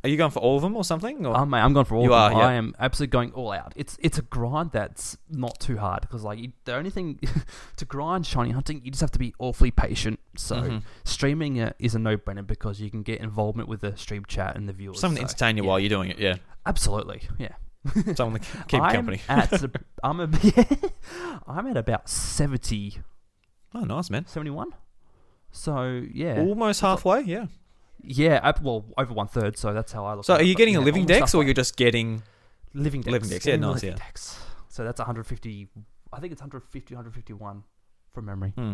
[0.05, 1.25] Are you going for all of them or something?
[1.25, 1.37] Or?
[1.37, 2.03] Oh, mate, I'm going for all.
[2.03, 2.37] You of them.
[2.37, 2.47] are, yeah.
[2.49, 3.71] I am absolutely going all out.
[3.77, 7.19] It's it's a grind that's not too hard because like you, the only thing
[7.77, 10.19] to grind shiny hunting, you just have to be awfully patient.
[10.35, 10.81] So Mhm.
[11.05, 14.57] streaming uh, is a no brainer because you can get involvement with the stream chat
[14.57, 14.99] and the viewers.
[14.99, 15.69] something to so, entertain you yeah.
[15.69, 16.19] while you're doing it.
[16.19, 16.35] Yeah,
[16.65, 17.53] Absolutely, yeah.
[18.15, 19.21] something to keep I'm company.
[19.29, 19.71] At, a-
[20.03, 20.63] I'm a, yeah,
[21.47, 22.97] I'm at about 70,
[23.75, 24.25] Oh, nice man.
[24.27, 24.69] 71.
[25.51, 27.21] So yeah, Almost halfway.
[27.21, 27.45] Yeah.
[28.03, 28.39] Yeah.
[28.43, 29.57] Up, well, over one third.
[29.57, 30.25] So that's how I look.
[30.25, 31.45] So at are it, you but, getting a yeah, living dex, or halfway.
[31.45, 32.23] you're just getting?
[32.73, 33.11] living dex?
[33.11, 33.95] living dex, yeah, nice, yeah.
[33.95, 34.39] dex.
[34.69, 35.69] So that's 150.
[36.11, 37.63] I think it's 150, 151
[38.13, 38.49] from memory.
[38.55, 38.73] Hmm.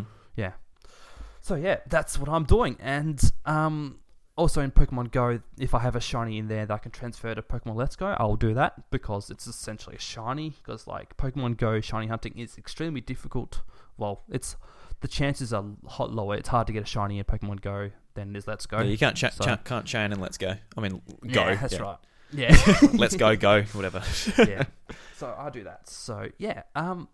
[1.40, 2.76] So yeah, that's what I'm doing.
[2.80, 3.98] And um,
[4.36, 7.34] also in Pokemon Go, if I have a shiny in there that I can transfer
[7.34, 10.50] to Pokemon Let's Go, I'll do that because it's essentially a shiny.
[10.50, 13.62] Because like Pokemon Go shiny hunting is extremely difficult.
[13.96, 14.56] Well, it's
[15.00, 16.34] the chances are hot lower.
[16.36, 18.78] It's hard to get a shiny in Pokemon Go than is Let's Go.
[18.78, 20.54] Yeah, you can't cha- So- cha- can't chain and let's go.
[20.76, 21.48] I mean, go.
[21.48, 21.80] Yeah, that's yeah.
[21.82, 21.96] right.
[22.32, 22.56] Yeah.
[22.94, 24.02] let's go, go, whatever.
[24.38, 24.64] yeah.
[25.16, 25.86] So I do that.
[25.86, 27.08] So yeah, um,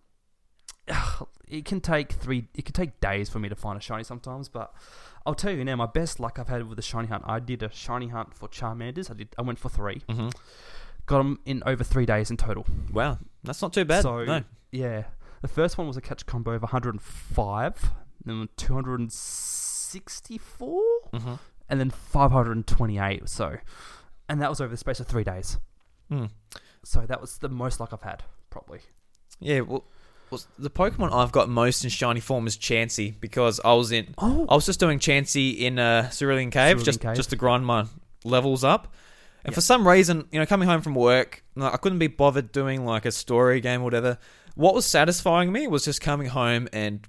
[1.48, 2.46] it can take three.
[2.54, 4.72] It can take days for me to find a shiny sometimes, but
[5.24, 7.24] I'll tell you now, my best luck I've had with the shiny hunt.
[7.26, 9.10] I did a shiny hunt for Charmanders.
[9.10, 9.28] I did.
[9.36, 10.02] I went for three.
[10.08, 10.28] hmm
[11.06, 12.64] Got them in over three days in total.
[12.92, 14.02] Wow, that's not too bad.
[14.02, 14.42] So no.
[14.72, 15.04] yeah,
[15.42, 17.90] the first one was a catch combo of 105,
[18.24, 20.82] then 264,
[21.14, 21.34] hmm
[21.68, 23.28] and then 528.
[23.28, 23.56] So,
[24.28, 25.58] and that was over the space of three days.
[26.12, 26.30] Mm.
[26.84, 28.78] So that was the most luck I've had, probably.
[29.40, 29.62] Yeah.
[29.62, 29.82] Well,
[30.30, 34.14] well, the Pokemon I've got most in shiny form is Chansey because I was in.
[34.18, 37.16] Oh, I was just doing Chansey in uh, Cerulean Cave Cerulean just Cave.
[37.16, 37.86] just to grind my
[38.24, 38.94] levels up.
[39.42, 39.54] And Yep.
[39.56, 43.06] for some reason, you know, coming home from work, I couldn't be bothered doing like
[43.06, 44.18] a story game or whatever.
[44.56, 47.06] What was satisfying me was just coming home and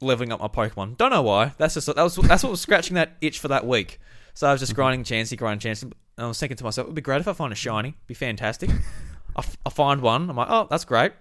[0.00, 0.96] leveling up my Pokemon.
[0.96, 1.52] Don't know why.
[1.58, 3.98] That's just that was that's what was scratching that itch for that week.
[4.34, 4.76] So I was just Mhm.
[4.76, 5.82] grinding Chansey, grinding Chansey.
[5.84, 7.88] And I was thinking to myself, it would be great if I find a shiny.
[7.90, 8.70] It'd Be fantastic.
[9.36, 10.30] I, f- I find one.
[10.30, 11.12] I'm like, oh, that's great.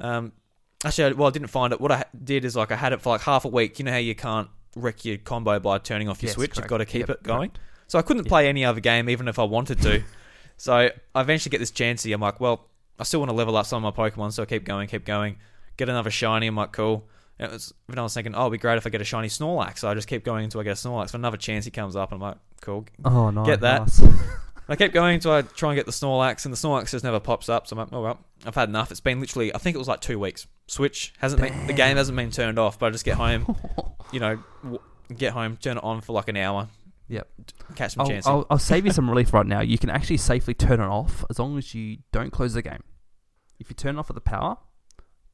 [0.00, 0.32] Um,
[0.84, 1.80] actually, well, I didn't find it.
[1.80, 3.78] What I did is like I had it for like half a week.
[3.78, 6.56] You know how you can't wreck your combo by turning off your Yes, switch.
[6.56, 7.50] You've got to keep Yep, it going.
[7.50, 7.58] correct.
[7.88, 8.30] So I couldn't Yeah.
[8.30, 10.02] play any other game even if I wanted to.
[10.56, 10.74] so
[11.14, 12.14] I eventually get this Chansey.
[12.14, 14.46] I'm like, well, I still want to level up some of my Pokemon, so I
[14.46, 15.36] keep going, keep going.
[15.76, 16.46] Get another shiny.
[16.48, 17.06] I'm like, cool.
[17.38, 19.28] And it was, I was thinking, oh, it'd be great if I get a shiny
[19.28, 19.78] Snorlax.
[19.78, 21.10] So I just keep going until I get a Snorlax.
[21.10, 22.84] So another chance, he comes up, and I'm like, cool.
[23.04, 23.44] Oh no!
[23.44, 23.80] Get that.
[23.82, 24.02] nice.
[24.70, 27.20] I kept going until I try and get the Snorlax, and the Snorlax just never
[27.20, 27.66] pops up.
[27.66, 28.90] So I'm like, oh well, I've had enough.
[28.90, 30.46] It's been literally, I think it was like two weeks.
[30.66, 33.56] Switch hasn't been, the game hasn't been turned off, but I just get home,
[34.12, 34.80] you know, w-
[35.16, 36.68] get home, turn it on for like an hour.
[37.08, 37.28] Yep.
[37.74, 38.26] Catch some I'll, Chansey.
[38.26, 39.60] I'll, I'll save you some relief right now.
[39.60, 42.82] You can actually safely turn it off as long as you don't close the game.
[43.58, 44.56] If you turn it off at the power,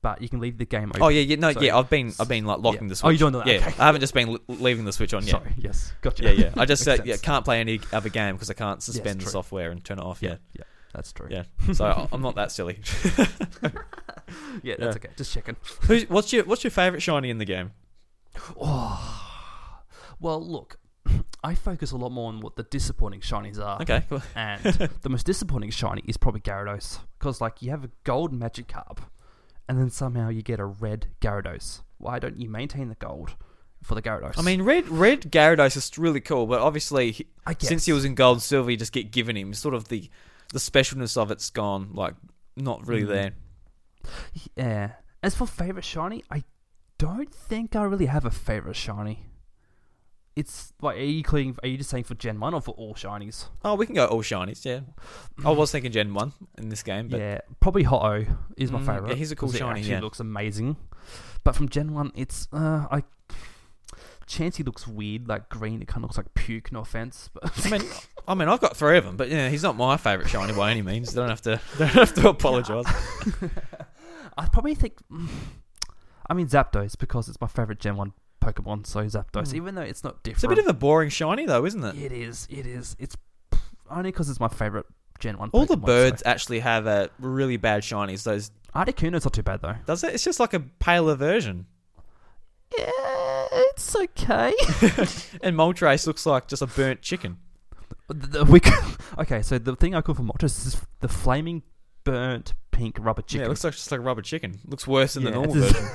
[0.02, 1.02] but you can leave the game open.
[1.02, 1.76] Oh yeah, yeah, no, So- yeah.
[1.76, 2.88] I've been, I've been like locking Yeah.
[2.90, 3.06] the switch.
[3.06, 3.74] Oh, you're doing that, Yeah, okay.
[3.80, 5.24] I haven't just been l- leaving the switch on.
[5.24, 5.52] Yeah, Sorry.
[5.56, 5.92] Yes.
[6.02, 6.24] Gotcha.
[6.24, 6.50] yeah, yeah.
[6.56, 9.70] I just uh, yeah, can't play any other game because I can't suspend the software
[9.70, 10.22] and turn it off.
[10.22, 10.64] Yeah, Yeah.
[10.94, 11.26] That's true.
[11.30, 11.42] Yeah.
[11.72, 12.78] so I'm not that silly.
[14.62, 14.76] Yeah.
[14.78, 15.08] That's okay.
[15.16, 15.56] Just checking.
[15.82, 17.72] Who's, what's your What's your favorite shiny in the game?
[18.60, 19.30] Oh.
[20.20, 20.78] Well, look.
[21.44, 23.80] I focus a lot more on what the disappointing shinies are.
[23.82, 24.22] Okay, cool.
[24.34, 24.62] And
[25.02, 27.00] the most disappointing shiny is probably Gyarados.
[27.18, 28.98] Because, like, you have a gold Magikarp,
[29.68, 31.82] and then somehow you get a red Gyarados.
[31.98, 33.36] Why don't you maintain the gold
[33.82, 34.38] for the Gyarados?
[34.38, 37.68] I mean, red Red Gyarados is really cool, but obviously, he- I guess.
[37.68, 39.52] since he was in Gold and Silver, you just get given him.
[39.54, 40.08] Sort of the
[40.52, 42.14] the specialness of it's gone, like
[42.56, 43.08] not really Mm.
[43.08, 43.32] there.
[44.56, 44.92] Yeah.
[45.22, 46.44] As for favorite shiny, I
[46.98, 49.26] don't think I really have a favorite shiny.
[50.36, 52.94] It's like, are you including, Are you just saying for Gen One or for all
[52.94, 53.46] shinies?
[53.64, 54.64] Oh, we can go all shinies.
[54.64, 54.80] Yeah,
[55.44, 58.24] I was thinking Gen One in this game, but yeah, probably Ho-Oh
[58.56, 59.10] is my Mm, favorite.
[59.10, 60.00] yeah, he's a cool it shiny, Actually yeah.
[60.00, 60.76] looks amazing.
[61.44, 63.04] But from Gen One, it's uh, I.
[64.26, 65.82] Chansey looks weird, like green.
[65.82, 66.72] It kind of looks like puke.
[66.72, 67.82] No offense, but I mean,
[68.26, 70.70] I mean, I've got three of them, but yeah, he's not my favorite shiny by
[70.70, 71.12] any means.
[71.12, 72.86] Don't have to, don't have to apologize.
[74.38, 74.94] I probably think.
[76.26, 78.14] I mean Zapdos because it's my favorite Gen One
[78.44, 78.86] Pokemon.
[78.86, 79.56] So Zapdos, Hmm.
[79.56, 80.36] even though it's not different.
[80.36, 81.96] It's a bit of a boring shiny though, isn't it?
[81.96, 82.46] It is.
[82.50, 82.96] It is.
[82.98, 83.16] It's
[83.90, 84.86] only because it's my favorite
[85.18, 85.50] Gen One.
[85.52, 86.30] All the birds So.
[86.30, 88.22] actually have a really bad shinies.
[88.24, 89.76] Those Articuno's not too bad though.
[89.86, 90.14] does it?
[90.14, 91.66] It's just like a paler version.
[92.76, 92.90] Yeah,
[93.52, 94.52] it's okay.
[95.42, 97.38] and Moltres looks like just a burnt chicken.
[98.08, 98.72] The- we c-
[99.18, 101.62] okay, so the thing I call for Moltres is the flaming
[102.02, 103.40] burnt pink rubber chicken.
[103.42, 104.58] Yeah, it looks like just like a rubber chicken.
[104.66, 105.86] Looks worse than the normal version.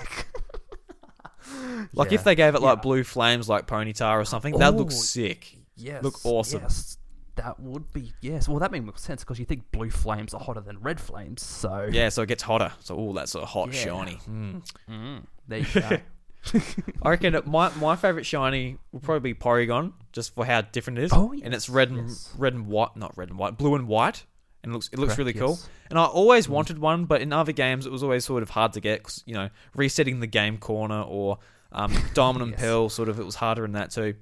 [1.93, 2.15] Like Yeah.
[2.15, 2.81] if they gave it like Yeah.
[2.81, 5.57] blue flames like Ponyta or something, that looks sick.
[5.75, 6.61] yes, look awesome.
[6.61, 6.97] Yes,
[7.35, 8.47] that would be yes.
[8.47, 11.41] Well, that makes sense because you think blue flames are hotter than red flames.
[11.43, 12.71] So Yeah, so it gets hotter.
[12.79, 13.83] So all that's sort of hot, Yeah.
[13.83, 14.15] shiny.
[14.29, 14.63] Mm.
[14.89, 15.97] Mm, there you go.
[17.03, 20.99] I reckon that my my favorite shiny will probably be Porygon, just for how different
[20.99, 21.11] it is.
[21.13, 22.33] Oh, and it's red and yes.
[22.37, 24.25] red and white, not red and white, blue and white,
[24.63, 25.59] and it looks it looks Correct, really cool.
[25.89, 26.51] And I always Mm.
[26.51, 29.21] wanted one, but in other games it was always sort of hard to get, cause,
[29.25, 31.39] you know, resetting the game corner or
[31.71, 32.61] um, Diamond and Yes.
[32.61, 34.15] Pearl, sort of it was harder in that too,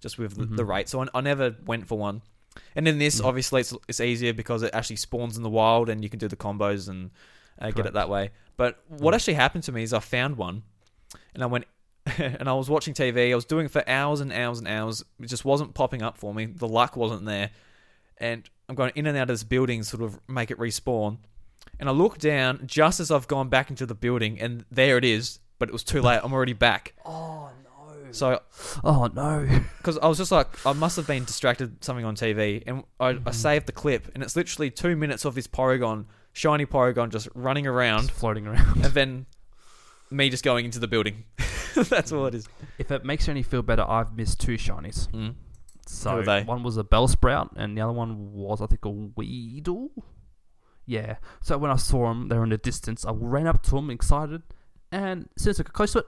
[0.00, 0.88] just with the, the rate.
[0.88, 2.22] So I, I never went for one.
[2.76, 3.26] And in this, Yeah.
[3.26, 6.28] obviously, it's it's easier because it actually spawns in the wild, and you can do
[6.28, 7.10] the combos and
[7.58, 8.30] uh, get it that way.
[8.56, 9.14] But what Mm.
[9.16, 10.62] actually happened to me is I found one,
[11.34, 11.64] and I went
[12.18, 13.32] and I was watching TV.
[13.32, 15.04] I was doing it for hours and hours and hours.
[15.20, 16.46] It just wasn't popping up for me.
[16.46, 17.50] The luck wasn't there,
[18.18, 21.18] and I'm going in and out of this building, sort of make it respawn.
[21.80, 25.04] And I look down just as I've gone back into the building, and there it
[25.04, 25.38] is.
[25.62, 26.18] But it was too late.
[26.24, 26.92] I'm already back.
[27.04, 28.10] Oh no.
[28.10, 28.40] So
[28.82, 29.46] Oh no.
[29.78, 33.10] because I was just like, I must have been distracted something on TV, and I,
[33.10, 33.32] I Mhm.
[33.32, 37.64] saved the clip, and it's literally two minutes of this Porygon, shiny Porygon, just running
[37.68, 38.84] around, Just floating around.
[38.84, 39.26] and then
[40.10, 41.22] me just going into the building.
[41.76, 42.48] That's all it is.
[42.78, 45.08] If it makes you any feel better, I've missed two shinies.
[45.12, 45.34] Mm.
[45.86, 46.42] So are they?
[46.42, 49.90] one was a Bellsprout, and the other one was I think a Weedle.
[50.86, 51.18] Yeah.
[51.40, 53.04] So when I saw them, they were in the distance.
[53.06, 54.42] I ran up to them, excited,
[54.92, 56.06] and as soon as I got close to it,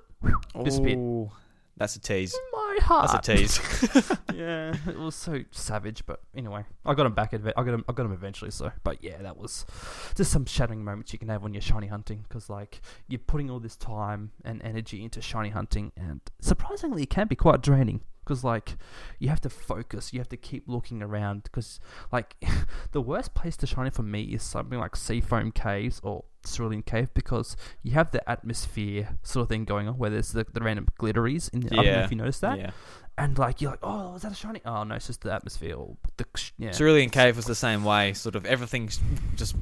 [0.64, 0.98] Disappeared.
[0.98, 1.30] Ooh,
[1.76, 2.34] that's a tease.
[2.52, 3.10] my heart.
[3.12, 4.10] That's a tease.
[4.34, 6.04] yeah, it was so savage.
[6.06, 7.32] But anyway, I got him back.
[7.32, 7.84] Adve- I got him.
[7.88, 8.50] I got him eventually.
[8.50, 9.66] So, but yeah, that was
[10.14, 13.50] just some shattering moments you can have when you're shiny hunting because like you're putting
[13.50, 18.00] all this time and energy into shiny hunting, and surprisingly, it can be quite draining.
[18.24, 18.76] Because like
[19.18, 21.42] you have to focus, you have to keep looking around.
[21.44, 21.78] Because
[22.12, 22.36] like
[22.92, 27.12] the worst place to shine for me is something like Seafoam Caves or Cerulean Cave
[27.14, 30.86] because you have the atmosphere sort of thing going on where there's the, the random
[30.98, 31.48] glitteries.
[31.48, 32.04] In, I don't know Yeah.
[32.04, 32.70] if you noticed that yeah.
[33.16, 34.60] and like you're like, oh, is that a shiny?
[34.66, 35.74] Oh no, it's just the atmosphere.
[35.76, 36.26] Or the
[36.58, 38.12] yeah, Cerulean Cave was the same way.
[38.12, 39.00] Sort of everything's
[39.36, 39.56] just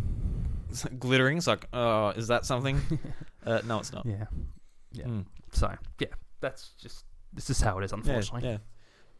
[0.99, 1.37] glittering.
[1.39, 2.81] It's like, oh, is that something?
[3.47, 4.05] uh, no, it's not.
[4.05, 4.25] yeah,
[4.93, 5.05] yeah.
[5.05, 5.27] Mm.
[5.53, 6.09] So yeah,
[6.41, 8.49] that's just this is how it is, unfortunately.
[8.49, 8.59] Yeah.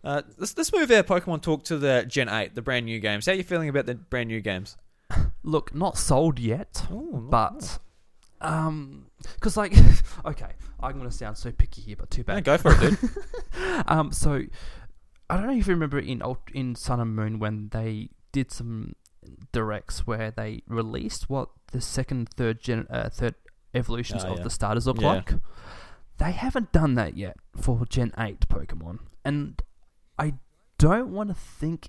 [0.05, 0.11] yeah.
[0.11, 3.27] Uh, let's, let's move our Pokemon talk to the Gen 8, the brand new games.
[3.27, 4.77] How are you feeling about the brand new games?
[5.45, 7.79] Look, not sold yet, Ooh, but
[8.41, 9.75] um, because like,
[10.25, 12.35] okay, I'm gonna sound so picky here, but too bad.
[12.35, 13.11] yeah, go for it, dude.
[13.87, 14.43] um, so
[15.31, 16.23] I don't know if you remember in
[16.53, 18.95] in Sun and Moon when they did some
[19.53, 23.35] directs where they released what the second, third gen, uh, third
[23.75, 24.45] evolutions Oh, of yeah.
[24.45, 25.13] the starters look Yeah.
[25.13, 25.35] like.
[26.23, 29.61] They haven't done that yet for Gen Eight Pokemon, and
[30.19, 30.35] I
[30.79, 31.89] don't want to think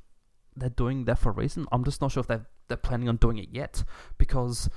[0.55, 1.67] they're doing that for a reason.
[1.71, 3.83] I'm just not sure if they're they're planning on doing it yet
[4.17, 4.69] because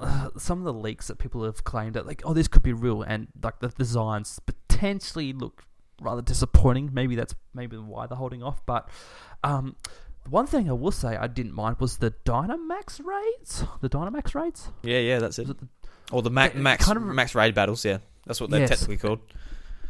[0.00, 2.72] uh, some of the leaks that people have claimed that like oh this could be
[2.72, 5.62] real and like the designs potentially look
[6.00, 6.90] rather disappointing.
[6.92, 8.64] Maybe that's maybe why they're holding off.
[8.66, 8.88] But
[9.44, 9.76] um,
[10.28, 13.62] one thing I will say I didn't mind was the Dynamax raids.
[13.80, 14.70] The Dynamax raids.
[14.82, 15.50] yeah, yeah, that's it.
[15.50, 15.68] It the-
[16.10, 17.98] Or the ma- It- it max kind of- max raid battles, yeah.
[18.26, 18.70] That's what they're Yes.
[18.70, 19.20] technically called.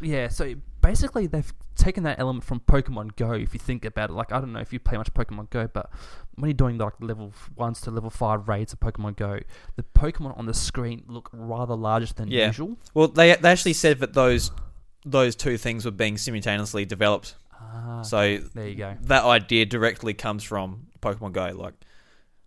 [0.00, 3.32] Yeah, so basically they've taken that element from Pokemon Go.
[3.32, 5.68] If you think about it, like I don't know if you play much Pokemon Go,
[5.72, 5.88] but
[6.34, 9.38] when you're doing like level ones to level five raids of Pokemon Go,
[9.76, 12.48] the Pokemon on the screen look rather larger than Yeah.
[12.48, 12.76] usual.
[12.92, 14.50] Well, they they actually said that those
[15.06, 17.36] those two things were being simultaneously developed.
[17.52, 18.96] Ah, So there you go.
[19.02, 21.74] that idea directly comes from Pokemon Go, like,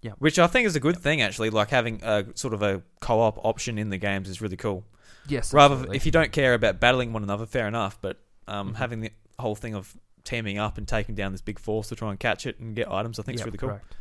[0.01, 0.11] Yeah.
[0.19, 1.49] which I think is a good thing actually.
[1.49, 4.83] Like having a sort of a co-op option in the games is really cool.
[5.27, 5.97] Yes, Rather, absolutely.
[5.97, 7.99] if you don't care about battling one another, fair enough.
[8.01, 8.75] But um, Mhm.
[8.77, 12.09] having the whole thing of teaming up and taking down this big force to try
[12.11, 13.69] and catch it and get items, I think is Yep, really cool.
[13.69, 13.95] correct.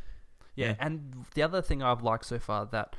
[0.55, 0.75] Yeah, Yeah.
[0.81, 2.95] and the other thing I've liked so far that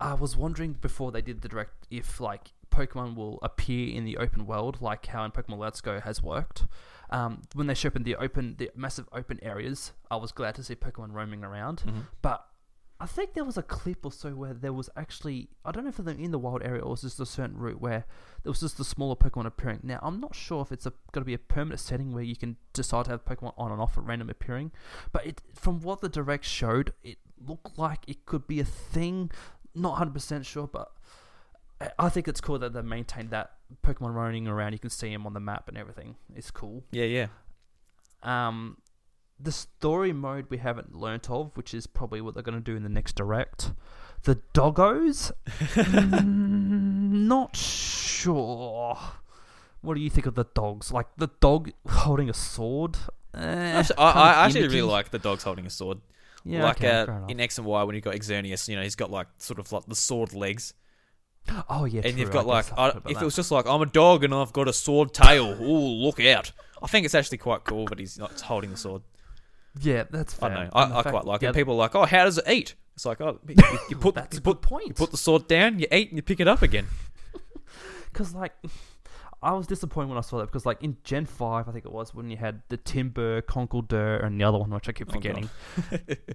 [0.00, 4.16] I was wondering before they did the direct if like Pokemon will appear in the
[4.16, 6.64] open world, like how in Pokemon Let's Go has worked.
[7.10, 10.64] Um, when they showed in the open, the massive open areas, I was glad to
[10.64, 11.82] see Pokemon roaming around.
[11.86, 12.06] Mhm.
[12.22, 12.44] But
[13.04, 15.90] I think there was a clip or so where there was actually I don't know
[15.90, 18.06] if they're in the wild area or was just a certain route where
[18.42, 19.80] there was just the smaller Pokemon appearing.
[19.82, 22.34] Now I'm not sure if it's a going to be a permanent setting where you
[22.34, 24.72] can decide to have Pokemon on and off at random appearing,
[25.12, 29.30] but it from what the direct showed, it looked like it could be a thing.
[29.74, 30.90] Not hundred percent sure, but
[31.98, 34.72] I- think it's cool that they maintained that Pokemon roaming around.
[34.72, 36.16] You can see them on the map and everything.
[36.34, 36.84] It's cool.
[36.90, 37.26] Yeah, yeah.
[38.22, 38.78] Um,
[39.38, 42.76] the story mode we haven't learnt of, which is probably what they're going to do
[42.76, 43.72] in the next direct.
[44.22, 48.96] The doggos, Mm, not sure.
[49.82, 50.92] What do you think of the dogs?
[50.92, 52.96] Like the dog holding a sword.
[53.34, 55.98] Eh, Actually, I, I actually really like the dogs holding a sword.
[56.46, 58.94] Yeah, like okay, uh, in X and Y when you've got Xerneas, you know, he's
[58.96, 60.74] got like sort of like the sword legs,
[61.68, 63.22] Oh yeah, and true, you've got guess like I I, forgot about if that.
[63.22, 66.20] it was just like I'm a dog and I've got a sword tail, ooh, look
[66.20, 66.52] out!
[66.82, 69.02] I think it's actually quite cool, but he's not holding the sword.
[69.80, 70.48] Yeah, that's I fair.
[70.50, 70.70] don't know.
[70.74, 71.54] I, I fact- quite like yeah, it.
[71.54, 72.74] People are like, oh, how does it eat?
[72.94, 73.54] It's like, oh, you,
[73.90, 74.86] you put That's you put point.
[74.88, 76.86] you put the sword down, you eat, and you pick it up again.
[78.12, 78.52] because like
[79.42, 81.92] I was disappointed when I saw that because like in Gen Five, I think it
[81.92, 85.14] was when you had the Timburr, Conkeldurr, and the other one which I keep Oh,
[85.14, 85.50] forgetting.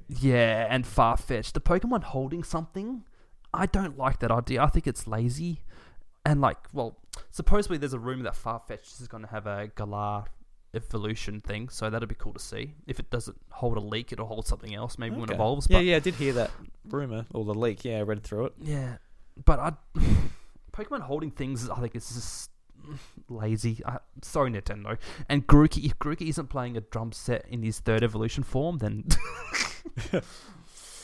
[0.07, 1.53] yeah, and Farfetch.
[1.53, 3.03] The Pokemon holding something,
[3.53, 4.61] I don't like that idea.
[4.61, 5.61] I think it's lazy,
[6.25, 6.97] and like, well,
[7.31, 10.25] supposedly there's a rumor that Farfetch is going to have a Galar
[10.73, 12.73] evolution thing, so that'd be cool to see.
[12.87, 14.97] If it doesn't hold a leak, it'll hold something else.
[14.97, 15.67] Maybe when it evolves.
[15.69, 16.51] Yeah, but yeah, I did hear that
[16.89, 17.83] rumor or the leak.
[17.85, 18.53] Yeah, I read through it.
[18.61, 18.97] Yeah,
[19.45, 19.73] but I
[20.71, 22.51] Pokemon holding things, I think it's just
[23.27, 23.81] lazy.
[23.85, 24.97] I, sorry, Nintendo.
[25.27, 29.05] And Grookey, if Grookey isn't playing a drum set in his third evolution form, then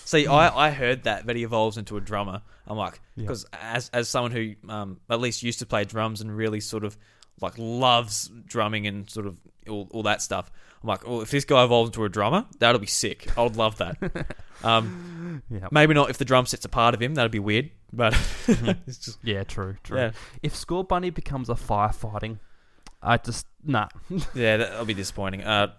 [0.07, 2.41] See, I, I heard that that he evolves into a drummer.
[2.67, 3.23] I'm like, Yeah.
[3.23, 6.83] because as as someone who um, at least used to play drums and really sort
[6.83, 6.95] of
[7.41, 10.51] like loves drumming and sort of all, all that stuff,
[10.85, 13.27] I'm like, well, if this guy evolves into a drummer, that'll be sick.
[13.37, 13.97] I would love that.
[14.63, 17.15] um, yeah, maybe not if the drum set's a part of him.
[17.15, 17.71] That'd be weird.
[17.91, 18.13] But
[18.47, 19.97] it's just yeah, true, true.
[19.97, 20.11] yeah,
[20.43, 22.39] If Scorbunny becomes a firefighting,
[23.01, 23.87] I just nah.
[24.35, 25.43] yeah, that'll be disappointing.
[25.43, 25.73] Uh,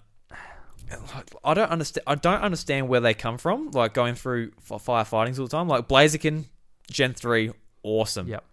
[1.44, 2.04] I don't understand.
[2.06, 3.70] I don't understand where they come from.
[3.72, 5.68] Like going through firefightings all the time.
[5.68, 6.46] Like Blaziken,
[6.90, 8.28] Gen three, awesome.
[8.28, 8.44] Yep.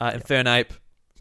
[0.00, 0.70] Uh, Infernape,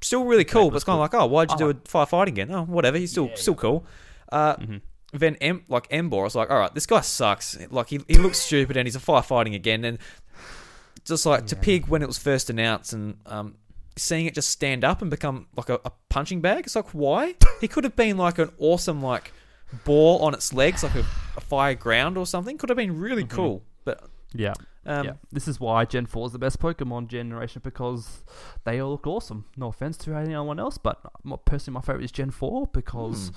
[0.03, 2.51] still really cool, but it's kind of like, oh, why'd you do a firefighting again?
[2.51, 2.97] Oh, whatever.
[2.97, 3.85] He's still Yeah, still cool.
[4.31, 4.81] Uh, Mhm.
[5.13, 7.57] then M like Emboar, I was like, all right, this guy sucks.
[7.71, 9.83] Like he he looks stupid and he's a firefighting again.
[9.85, 9.97] And
[11.05, 13.55] just like Tepig when it was first announced and um,
[13.97, 16.65] seeing it just stand up and become like a, a punching bag.
[16.65, 19.31] It's like why he could have been like an awesome like
[19.85, 21.05] ball on its legs, like a,
[21.37, 22.57] a fire ground or something.
[22.57, 23.29] Could have been really Mhm.
[23.29, 23.63] cool.
[23.85, 24.53] But Yeah,
[24.85, 25.13] um, yeah.
[25.31, 28.23] This is why Gen Four is the best Pokemon generation because
[28.65, 29.45] they all look awesome.
[29.57, 33.35] No offense to anyone else, but my, personally, my favorite is Gen Four because Hmm.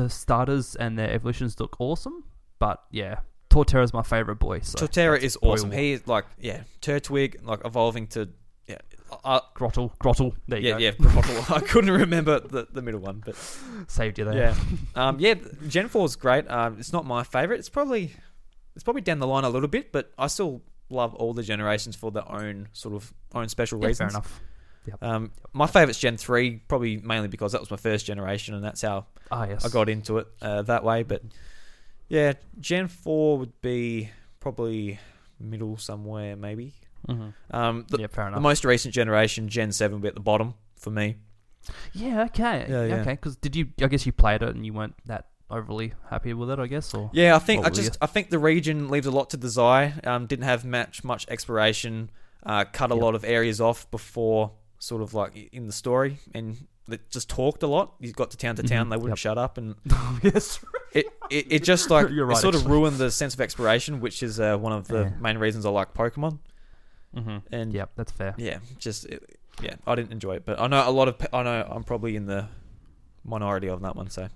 [0.00, 2.24] the starters and their evolutions look awesome.
[2.58, 4.60] But yeah, Torterra is my favorite boy.
[4.60, 5.72] So Torterra is awesome.
[5.72, 8.28] He is like yeah, Turtwig like evolving to
[8.66, 8.78] yeah.
[9.24, 10.34] Uh, Grottle, Grottle.
[10.48, 10.78] There you yeah, go.
[10.78, 11.44] yeah, Grottle.
[11.54, 13.36] I couldn't remember the, the middle one, but
[13.88, 14.34] Saved you there.
[14.34, 14.54] yeah,
[15.08, 15.34] um, yeah.
[15.68, 16.48] Gen Four is great.
[16.50, 17.58] Um, it's not my favorite.
[17.58, 18.12] It's probably
[18.74, 21.96] it's probably down the line a little bit, but I still love all the generations
[21.96, 24.12] for their own sort of own special Yeah, reasons.
[24.12, 24.40] fair enough.
[25.00, 28.82] Um, my favorite's Gen Three, probably mainly because that was my first generation, and that's
[28.82, 29.64] how Ah, yes.
[29.64, 31.02] I got into it uh, that way.
[31.04, 31.22] But
[32.08, 34.98] yeah, Gen Four would be probably
[35.40, 36.74] middle somewhere, maybe.
[37.08, 38.36] hmm Um, the, yeah, fair enough.
[38.36, 41.16] the most recent generation, Gen Seven, would be at the bottom for me.
[41.94, 42.66] yeah, okay.
[42.68, 42.94] Yeah, yeah.
[42.96, 43.68] Okay, because did you?
[43.80, 46.58] I guess you played it and you weren't that overly happy with it.
[46.58, 49.30] I guess, or Yeah, I think I just I think the region leaves a lot
[49.30, 49.94] to desire.
[50.04, 52.10] Um, didn't have much much exploration.
[52.44, 53.02] Uh, cut a Yep.
[53.02, 57.62] lot of areas off before sort of like in the story, and it just talked
[57.62, 57.94] a lot.
[58.00, 59.18] You got to town to town, Mhm, they wouldn't yep.
[59.18, 59.76] shut up, and
[60.22, 60.62] yes.
[60.92, 62.72] it, it, it just like You're it right, sort of actually.
[62.72, 65.10] ruined the sense of exploration, which is uh, one of the Yeah.
[65.20, 66.38] main reasons I like Pokemon.
[67.14, 68.34] hmm And Yep, that's fair.
[68.36, 71.42] yeah, just it, yeah, I didn't enjoy it, but I know a lot of I
[71.42, 72.48] know I'm probably in the
[73.24, 74.10] minority of that one.
[74.10, 74.28] So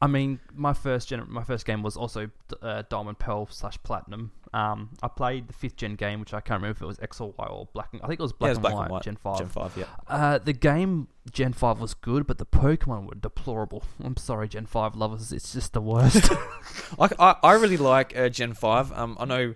[0.00, 2.30] I mean, my first gen, my first game was also
[2.62, 4.30] uh, Diamond Pearl slash Platinum.
[4.54, 7.20] Um, I played the fifth gen game, which I can't remember if it was X
[7.20, 7.88] or Y or Black.
[7.92, 9.02] And, I think it was yeah, Black, it's and, black white, and white.
[9.02, 9.38] Gen Five.
[9.38, 9.86] Gen Five, yeah.
[10.06, 13.82] Uh, the game Gen Five was good, but the Pokemon were deplorable.
[14.02, 15.32] I'm sorry, Gen Five lovers.
[15.32, 16.30] It's just the worst.
[16.98, 18.92] I, I, I really like uh, Gen 5.
[18.92, 19.54] Um, I know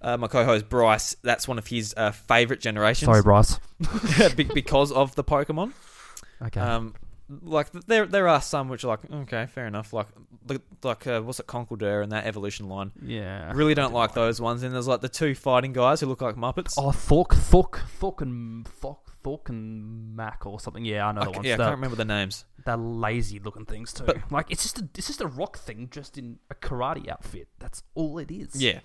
[0.00, 3.58] uh, my co host Bryce, that's one of his uh, favourite generations sorry, Bryce.
[4.36, 5.72] be- because of the Pokemon.
[6.42, 6.60] Okay.
[6.60, 6.94] Um,
[7.28, 9.92] like there, there are some which are like okay, fair enough.
[9.92, 10.08] Like,
[10.82, 12.92] like, uh, what's it, Conkeldurr and that evolution line.
[13.02, 13.50] yeah.
[13.54, 14.62] Really don't like those ones.
[14.62, 16.74] And there's like the two fighting guys who look like Muppets.
[16.76, 20.84] Oh, Thork, Thork, Thork and Thork, Thork and Mac or something.
[20.84, 21.46] Yeah, I know I the ones.
[21.46, 22.44] yeah, I can't remember the names.
[22.66, 24.04] they're lazy looking things too.
[24.04, 27.48] But- like it's just a it's just a rock thing, just in a karate outfit.
[27.58, 28.54] That's all it is.
[28.60, 28.80] Yeah,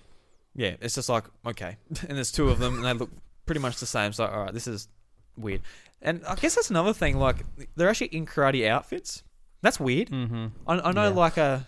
[0.54, 0.76] yeah.
[0.80, 1.76] It's just like okay,
[2.08, 3.10] and there's two of them, and they look
[3.44, 4.14] pretty much the same.
[4.14, 4.88] So all right, this is
[5.36, 5.62] weird.
[6.02, 7.18] And I guess that's another thing.
[7.18, 7.44] Like
[7.76, 9.22] they're actually in karate outfits.
[9.62, 10.08] That's weird.
[10.10, 10.46] Mm-hmm.
[10.66, 11.14] I, I know Yeah.
[11.14, 11.60] like uh,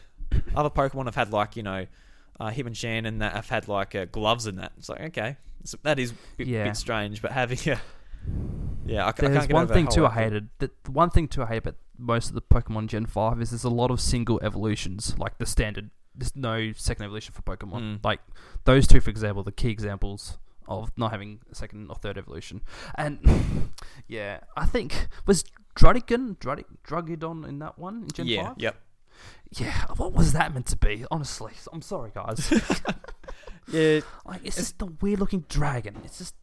[0.54, 1.86] other Pokemon have had like you know,
[2.40, 4.72] uh, Hitmonchan and that have had like uh, gloves and that.
[4.78, 6.64] It's like okay, it's, that is a bit, Yeah.
[6.64, 7.20] bit strange.
[7.20, 7.80] But having a
[8.86, 10.48] yeah, I, I There's can't get one thing too I hated.
[10.58, 13.64] That one thing too I hate about most of the Pokemon Gen Five is there's
[13.64, 15.90] a lot of single evolutions, like the standard.
[16.14, 17.80] There's no second evolution for Pokemon.
[17.80, 18.04] Mm.
[18.04, 18.20] Like
[18.64, 20.36] those two, for example, the key examples
[20.80, 22.62] of not having a second or third evolution.
[22.96, 23.70] And
[24.08, 25.44] yeah, I think was
[25.76, 28.48] Drudigan, Drudig, Drugidon in that one in Gen yeah.
[28.48, 28.54] 5?
[28.58, 28.76] Yep.
[29.58, 31.04] Yeah, what was that meant to be?
[31.10, 32.52] Honestly, I'm sorry, guys.
[33.70, 34.00] Yeah.
[34.26, 35.96] like, it's just a weird looking dragon.
[36.04, 36.34] It's just.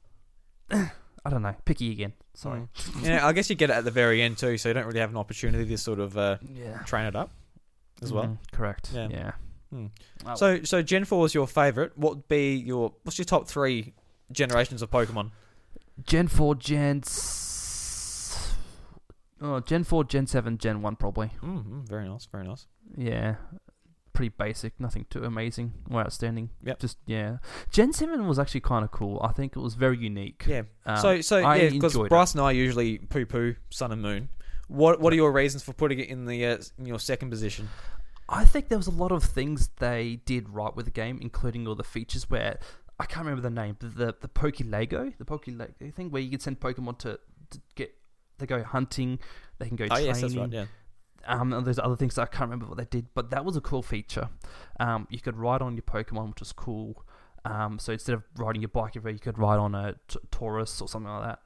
[0.72, 1.54] I don't know.
[1.66, 2.14] Picky again.
[2.34, 2.62] Sorry.
[3.02, 3.28] yeah.
[3.28, 5.10] I guess you get it at the very end too, so you don't really have
[5.10, 6.80] an opportunity to sort of uh, Yeah.
[6.84, 7.32] train it up
[8.02, 8.24] as well.
[8.24, 8.92] Mhm, correct.
[8.94, 9.08] Yeah.
[9.10, 9.32] Yeah.
[9.70, 9.86] Hmm.
[10.26, 11.98] Oh, So, so Gen Four is your favorite.
[11.98, 12.94] What would be your?
[13.04, 13.94] What's your top three
[14.32, 15.32] generations of Pokemon?
[16.06, 17.02] Gen 4, Gen.
[17.06, 18.56] S-
[19.42, 21.32] oh, Gen 4, Gen 7, Gen 1, probably.
[21.42, 22.26] Mm, very nice.
[22.26, 22.68] Very nice.
[22.96, 23.36] Yeah.
[24.14, 24.80] Pretty basic.
[24.80, 26.50] Nothing too amazing or outstanding.
[26.64, 26.80] Yep.
[26.80, 27.38] Just, yeah.
[27.72, 29.20] Gen 7 was actually kind of cool.
[29.24, 30.46] I think it was very unique.
[30.48, 30.64] Yeah.
[30.86, 32.10] Um, so, so I yeah, because enjoyed it.
[32.10, 34.30] Bryce and I usually poo poo Sun and Moon.
[34.68, 37.70] What What are your reasons for putting it in the uh, in your second position?
[38.28, 41.68] I think there was a lot of things they did right with the game, including
[41.68, 42.60] all the features where
[43.00, 46.22] I can't remember the name, but the the Poke Pelago, the Poke Pelago thing, where
[46.22, 47.20] you could send Pokemon to,
[47.52, 47.93] to get
[48.38, 49.20] they go hunting,
[49.58, 50.06] they can go Oh training.
[50.08, 50.52] yes, that's right.
[50.52, 50.66] Yeah.
[51.26, 53.58] Um, and there's other things that I can't remember what they did, but that was
[53.58, 54.30] a cool feature.
[54.80, 57.06] Um, you could ride on your Pokemon, which was cool.
[57.45, 60.82] Um, so instead of riding your bike everywhere, you could ride on a t- Tauros
[60.82, 61.39] or something like that.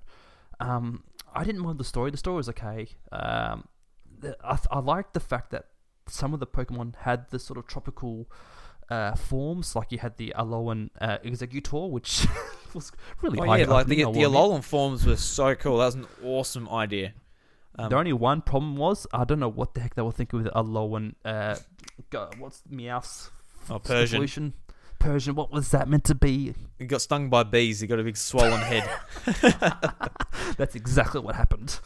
[0.59, 2.11] Um, I didn't mind the story.
[2.11, 2.87] The story was okay.
[3.11, 3.67] Um,
[4.43, 5.65] I, I liked the fact that
[6.07, 8.29] some of the Pokemon had the sort of tropical
[8.89, 12.25] uh, forms, like you had the Alolan uh, Exeggutor, which
[12.73, 14.03] was really Oh yeah, like the the.
[14.03, 15.77] Alolan forms were so cool.
[15.77, 17.13] That was an awesome idea.
[17.77, 20.43] Um, the only one problem was I don't know what the heck they were thinking
[20.43, 21.15] with Alolan.
[21.25, 21.55] Uh,
[22.37, 23.31] what's Meowth's
[23.69, 24.15] Oh, Persian.
[24.17, 24.53] evolution?
[24.99, 25.35] Persian.
[25.35, 26.53] What was that meant to be?
[26.79, 27.79] he got stung by bees.
[27.79, 28.89] He got a big swollen head.
[30.57, 31.79] That's exactly what happened.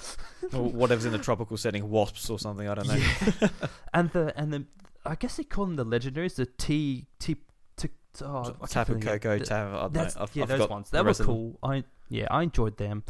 [0.53, 2.67] or whatever's in the tropical setting, wasps or something.
[2.67, 2.95] I don't know.
[2.95, 3.49] Yeah.
[3.93, 4.65] and the and the
[5.07, 6.35] I guess they call them the legendaries.
[6.35, 7.35] The T T
[7.77, 7.89] T.
[8.23, 8.99] Oh, keep Tapu.
[8.99, 9.53] Koko, Tapu.
[9.55, 10.01] I don't know.
[10.01, 10.89] That's, I've, yeah, I've those ones.
[10.91, 11.35] That was rest of them.
[11.35, 11.59] cool.
[11.63, 13.03] I yeah, I enjoyed them.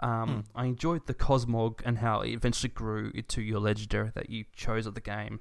[0.00, 0.40] Um, Hmm.
[0.60, 4.86] I enjoyed the Cosmog and how it eventually grew into your legendary that you chose
[4.86, 5.40] of the game.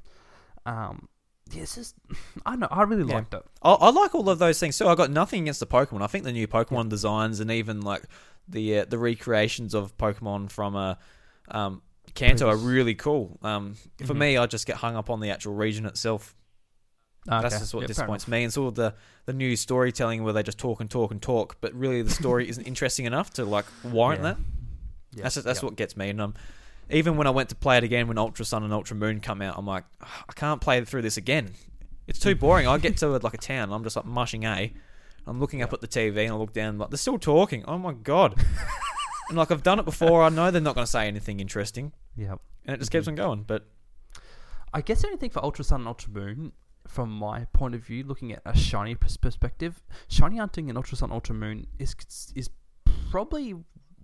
[0.65, 1.09] Um,
[1.51, 1.95] yeah, it's just
[2.45, 2.67] I don't know.
[2.71, 3.15] I really Yeah.
[3.15, 3.43] liked it.
[3.61, 4.87] I, I like all of those things too.
[4.87, 6.01] I got nothing against the Pokemon.
[6.01, 8.03] I think the new Pokemon designs and even like
[8.47, 10.95] the uh, the recreations of Pokemon from uh,
[11.49, 11.81] um,
[12.15, 13.39] Kanto are really cool.
[13.41, 14.17] Um, for Mhm.
[14.17, 16.35] me, I just get hung up on the actual region itself.
[17.25, 18.39] That's just what Yeah, disappoints me.
[18.39, 18.93] And it's all the
[19.25, 22.49] the new storytelling where they just talk and talk and talk, but really the story
[22.49, 24.31] isn't interesting enough to like warrant Yeah.
[24.33, 24.37] that.
[25.15, 25.65] Yeah, That's that's yeah.
[25.65, 26.09] what gets me.
[26.09, 26.33] And um,
[26.89, 29.41] even when I went to play it again when Ultra Sun and Ultra Moon come
[29.41, 31.53] out, I'm like, "Ugh, I can't play through this again.
[32.07, 32.67] It's too boring.
[32.67, 34.73] I get to like a town, I'm just like mushing A.
[35.25, 37.63] I'm looking up at the TV and I look down, like they're still talking.
[37.65, 38.35] Oh my god!
[39.33, 40.21] and like I've done it before.
[40.23, 42.35] I know they're not going to say anything interesting, Yeah.
[42.65, 43.09] and it just keeps Mhm.
[43.09, 43.43] on going.
[43.43, 43.67] But
[44.73, 46.51] I guess the only thing for Ultra Sun and Ultra Moon,
[46.87, 50.97] from my point of view, looking at a shiny pers- perspective, shiny hunting in Ultra
[50.97, 51.95] Sun Ultra Moon is
[52.35, 52.49] is
[53.09, 53.55] probably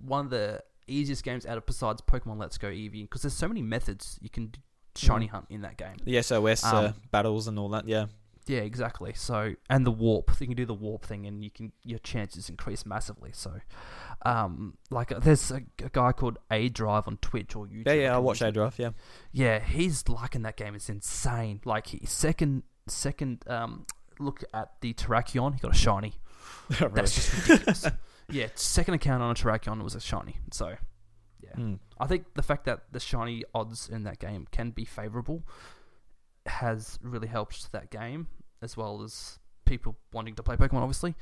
[0.01, 3.47] one of the easiest games out of besides Pokemon Let's Go Eevee because there's so
[3.47, 4.53] many methods you can
[4.95, 5.31] shiny Mm.
[5.31, 5.97] hunt in that game.
[6.03, 8.07] the SOS uh, Um, battles and all that, yeah.
[8.47, 9.13] Yeah, exactly.
[9.13, 12.49] So and the warp, you can do the warp thing, and you can your chances
[12.49, 13.31] increase massively.
[13.33, 13.59] So,
[14.25, 17.87] um, like there's a, a guy called aDrive on Twitch or YouTube.
[17.87, 18.77] Yeah, yeah, I watch aDrive.
[18.77, 18.91] Yeah,
[19.31, 21.61] Yeah, his luck in that game is insane.
[21.63, 23.85] Like he, second second um
[24.19, 26.13] look at the Terrakion, he got a shiny.
[26.79, 26.91] Really.
[26.93, 27.85] That's just ridiculous.
[28.29, 30.37] yeah, second account on a Terrakion was a shiny.
[30.51, 30.75] So
[31.41, 31.55] yeah.
[31.55, 31.75] Hmm.
[31.99, 35.43] I think the fact that the shiny odds in that game can be favorable
[36.45, 38.27] has really helped that game
[38.61, 41.15] as well as people wanting to play Pokemon obviously.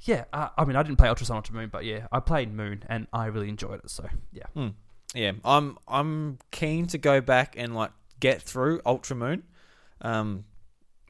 [0.00, 2.52] Yeah, uh, I mean I didn't play Ultra Sun Ultra Moon, but yeah, I played
[2.52, 3.90] Moon and I really enjoyed it.
[3.90, 4.68] So yeah, Hmm.
[5.14, 9.42] Yeah, I'm I'm keen to go back and like get through Ultra Moon.
[10.00, 10.44] Um,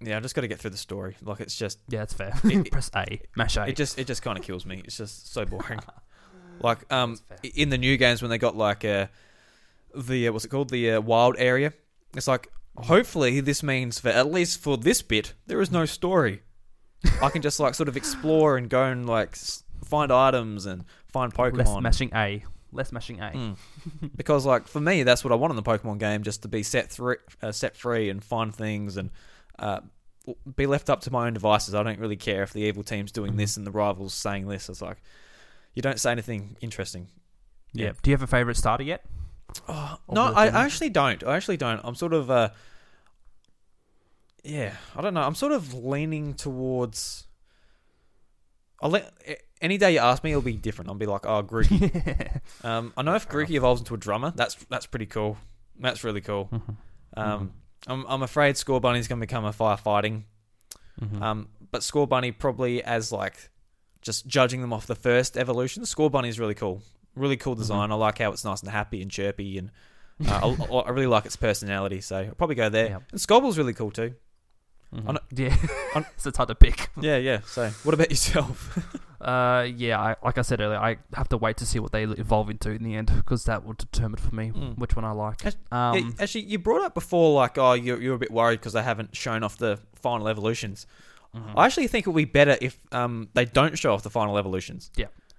[0.01, 1.17] yeah, I just got to get through the story.
[1.23, 2.33] Like it's just yeah, it's fair.
[2.45, 3.67] It- Press A, mash A.
[3.69, 4.83] it just it just kind of kills me.
[4.85, 5.81] It's just so boring.
[6.61, 7.39] like um That's fair.
[7.45, 9.07] i- in the new games when they got like uh
[9.95, 11.73] the uh, what's it called the uh, wild area.
[12.17, 16.43] It's like hopefully this means for at least for this bit there is no story.
[17.21, 19.37] I can just like sort of explore and go and like
[19.85, 21.59] find items and find Pokemon.
[21.59, 22.45] Less mashing A.
[22.71, 23.31] Less mashing A.
[23.31, 23.57] Mm.
[24.17, 26.63] because like for me that's what I want in the Pokemon game just to be
[26.63, 29.11] set thre- uh, set free and find things and
[29.59, 29.81] uh,
[30.57, 31.75] be left up to my own devices.
[31.75, 34.69] I don't really care if the evil team's doing this and the rivals saying this.
[34.69, 35.03] It's like
[35.75, 37.09] you don't say anything interesting.
[37.73, 37.87] Yeah.
[37.87, 37.93] Yeah.
[38.03, 39.05] Do you have a favorite starter yet?
[39.69, 41.23] Oh, no, I actually don't.
[41.25, 41.81] I actually don't.
[41.85, 42.51] I'm sort of uh
[44.45, 45.23] yeah, I don't know.
[45.23, 47.25] I'm sort of leaning towards
[48.81, 49.13] I'll let
[49.61, 50.89] any day you ask me it'll be different.
[50.89, 54.55] I'll be like, "Oh, Grookey." um I know if Grookey evolves into a drummer, that's
[54.69, 55.39] that's pretty cool.
[55.79, 56.49] That's really cool.
[56.53, 56.77] Mhm.
[57.17, 57.53] Um
[57.87, 60.25] I'm I'm afraid Scorbunny's going to become a firefighting
[61.01, 61.23] Mhm.
[61.23, 63.49] um, but Scorbunny probably as like
[64.03, 65.85] just judging them off the first evolution.
[65.85, 66.83] Scorbunny is really cool,
[67.15, 67.85] really cool design.
[67.85, 67.93] Mm-hmm.
[67.93, 69.71] I like how it's nice and happy and chirpy, and
[70.27, 72.01] uh, I, I really like its personality.
[72.01, 72.89] So I'll probably go there.
[72.89, 72.99] Yeah.
[73.11, 74.15] And Scobble's really cool too.
[74.95, 75.09] Mhm.
[75.09, 75.57] On yeah,
[75.95, 76.91] on- so it's hard to pick.
[77.01, 77.41] Yeah, yeah.
[77.47, 78.79] So what about yourself?
[79.23, 82.03] Uh, yeah, I, like I said earlier, I have to wait to see what they
[82.03, 84.77] evolve into in the end because that will determine for me Mm.
[84.79, 85.47] which one I like.
[85.47, 88.59] Ac- Um, yeah, actually, you brought up before, like, oh, you're, you're a bit worried
[88.59, 90.87] because they haven't shown off the final evolutions.
[91.35, 91.53] mhm.
[91.57, 94.37] I actually think it would be better if um, they don't show off the final
[94.37, 94.91] evolutions.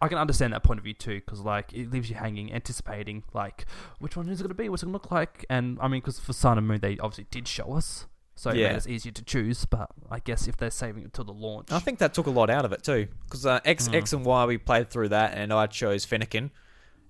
[0.02, 3.24] I can understand that point of view too, because like it leaves you hanging, anticipating
[3.34, 3.66] like
[4.00, 5.88] which one is it going to be, what's it going to look like, and I
[5.88, 8.70] mean, because for Sun and Moon they obviously did show us, so Yeah.
[8.70, 9.66] made it easier to choose.
[9.66, 12.32] But I guess if they're saving it till the launch, I think that took a
[12.32, 13.96] lot out of it too, because uh, X, Mm.
[13.96, 16.50] X and Y we played through that, and I chose Fennekin,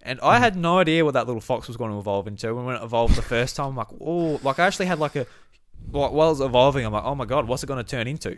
[0.02, 0.40] and I Mhm.
[0.42, 2.50] had no idea what that little fox was going to evolve into.
[2.50, 5.16] And when it evolved the first time, I'm like, oh, like I actually had like
[5.16, 5.26] a,
[5.92, 8.08] like while it was evolving, I'm like, oh my god, what's it going to turn
[8.08, 8.38] into?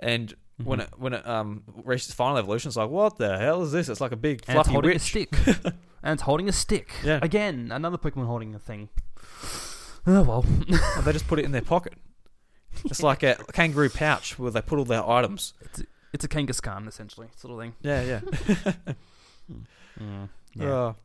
[0.00, 0.34] And
[0.64, 0.82] when Mhm.
[0.82, 3.88] it when it um reached its final evolution, it's like, what the hell is this?
[3.88, 5.36] It's like a big and it's fluffy holding a stick,
[6.02, 6.90] and it's holding a stick.
[7.04, 7.18] Yeah.
[7.22, 8.88] Again, another Pokemon holding a thing.
[10.06, 10.44] Oh well.
[10.72, 11.92] Oh, they just put it in their pocket.
[12.86, 15.52] It's like a kangaroo pouch where they put all their items.
[16.14, 17.74] It's a Kangaskhan essentially, sort of thing.
[17.82, 18.62] Yeah, yeah.
[20.54, 20.66] Yeah.
[20.66, 20.96] Oh.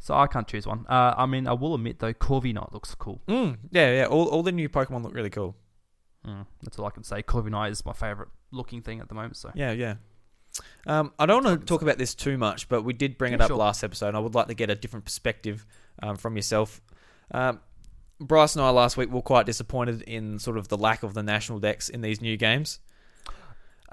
[0.00, 0.84] So I can't choose one.
[0.88, 3.20] Uh, I mean, I will admit though, Corviknight looks cool.
[3.28, 4.06] Mm, yeah, yeah.
[4.06, 5.54] All, all the new Pokemon look really cool.
[6.26, 7.22] Mm, that's all I can say.
[7.22, 9.36] Corviknight is my favorite looking thing at the moment.
[9.36, 9.96] So Yeah, yeah.
[10.86, 13.40] Um, I don't want to talk about this too much, but we did bring it
[13.40, 13.56] up sure.
[13.56, 14.08] last episode.
[14.08, 15.66] And I would like to get a different perspective
[16.02, 16.80] um, from yourself.
[17.30, 17.60] Um,
[18.18, 21.22] Bryce and I last week were quite disappointed in sort of the lack of the
[21.22, 22.80] national dex in these new games.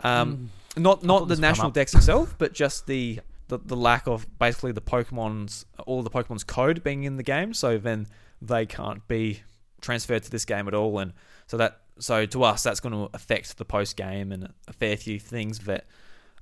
[0.02, 3.60] Um, Mm, not not the this would come national dex itself, but just the, the
[3.60, 7.54] the lack of basically the Pokemon's all the Pokemon's code being in the game.
[7.54, 8.08] So then
[8.42, 9.42] they can't be
[9.82, 11.14] transferred to this game at all, and
[11.46, 14.98] so that so to us that's going to affect the post game and a fair
[14.98, 15.86] few things that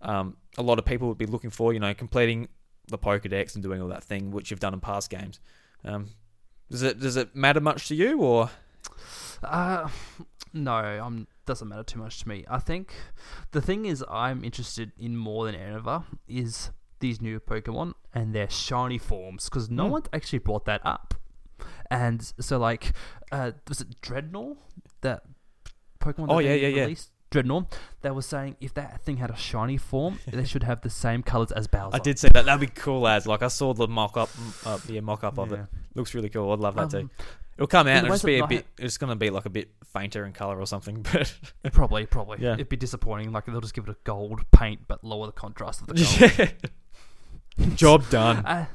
[0.01, 1.73] um, a lot of people would be looking for.
[1.73, 2.47] You know, completing
[2.87, 5.39] the Pokedex and doing all that thing which you've done in past games.
[5.85, 6.09] Um,
[6.69, 8.49] does it does it matter much to you or?
[9.43, 9.89] Uh,
[10.53, 12.45] no, um, doesn't matter too much to me.
[12.49, 12.93] I think
[13.51, 18.49] the thing is, I'm interested in more than ever is these new Pokemon and their
[18.49, 19.91] shiny forms because no Mm.
[19.91, 21.15] one actually brought that up.
[21.89, 22.93] And so, like,
[23.31, 24.57] uh, was it Drednaw
[25.01, 25.23] that
[26.01, 26.27] Pokemon?
[26.29, 26.81] Oh, that yeah, yeah, yeah.
[26.83, 27.11] released?
[27.31, 27.65] Drednaw.
[28.01, 31.23] They were saying if that thing had a shiny form, they should have the same
[31.23, 31.95] colors as Bowser.
[31.95, 32.43] I did say that.
[32.45, 34.29] That'd be cool as like I saw the mock up,
[34.65, 35.61] uh, the mock up of it.
[35.95, 36.51] Looks really cool.
[36.51, 36.97] I'd love that too.
[36.99, 37.11] Um,
[37.57, 38.65] It'll come out and it'll just be a bit.
[38.79, 41.05] It's gonna be like a bit fainter in color or something.
[41.13, 41.33] But
[41.73, 42.39] Probably, probably.
[42.41, 42.53] Yeah.
[42.53, 43.31] It'd be disappointing.
[43.31, 46.51] Like they'll just give it a gold paint, but lower the contrast of the gold.
[47.57, 47.75] yeah.
[47.75, 48.45] job done.
[48.45, 48.65] Uh,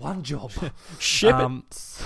[0.00, 0.52] one job.
[0.98, 2.02] Ship Um, s-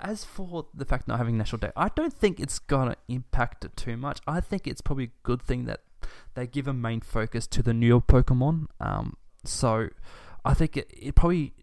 [0.00, 3.76] as for the fact not having national day, I don't think it's gonna impact it
[3.76, 4.20] too much.
[4.26, 5.80] I think it's probably a good thing that
[6.34, 8.66] they give a main focus to the newer Pokemon.
[8.80, 9.88] Um, so
[10.44, 11.54] I think it, it probably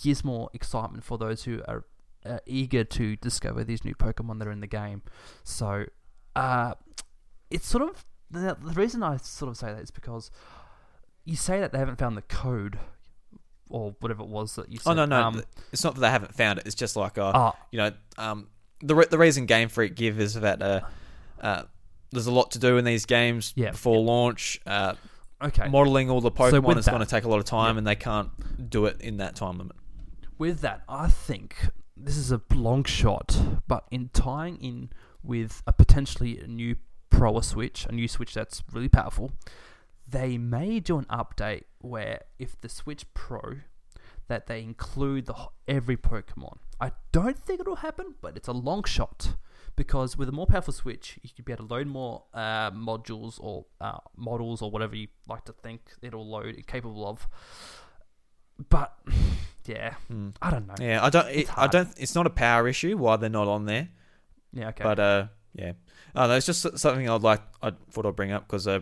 [0.00, 1.84] gives more excitement for those who are
[2.24, 5.02] uh, eager to discover these new Pokemon that are in the game.
[5.44, 5.86] So
[6.34, 6.74] uh,
[7.50, 10.30] it's sort of the, the reason I sort of say that is because
[11.24, 12.78] you say that they haven't found the code
[13.68, 14.90] or whatever it was that you said.
[14.90, 15.42] Oh no no, Um,
[15.72, 16.66] it's not that they haven't found it.
[16.66, 18.48] It's just like uh, ah, you know, um,
[18.80, 20.80] the re- the reason Game Freak give is that uh,
[21.40, 21.62] uh,
[22.12, 24.60] there's a lot to do in these games Yeah, before launch.
[24.66, 24.94] Uh,
[25.42, 25.68] okay.
[25.68, 27.78] modeling all the So Pokemon with is going to take a lot of time, Yeah.
[27.78, 28.30] and they can't
[28.70, 29.76] do it in that time limit.
[30.38, 31.56] With that, I think
[31.96, 34.90] this is a long shot, but in tying in
[35.22, 36.76] with a potentially new
[37.08, 39.32] Pro Switch, a new Switch that's really powerful,
[40.08, 43.56] they may do an update where if the Switch Pro,
[44.28, 45.34] that they include the
[45.68, 46.58] every Pokemon.
[46.80, 49.36] I don't think it'll happen, but it's a long shot
[49.76, 53.38] because with a more powerful Switch, you could be able to load more uh, modules
[53.40, 57.28] or uh, models or whatever you like to think it'll load capable of.
[58.68, 58.96] But
[59.66, 60.30] yeah, Hmm.
[60.40, 60.74] I don't know.
[60.80, 61.28] Yeah, I don't.
[61.28, 61.88] It, It's I don't.
[61.96, 63.88] It's not a power issue why they're not on there.
[64.52, 64.84] Yeah, okay.
[64.84, 65.72] But uh, yeah,
[66.14, 67.42] oh, no, it's just something I'd like.
[67.62, 68.80] I thought I'd bring up because uh,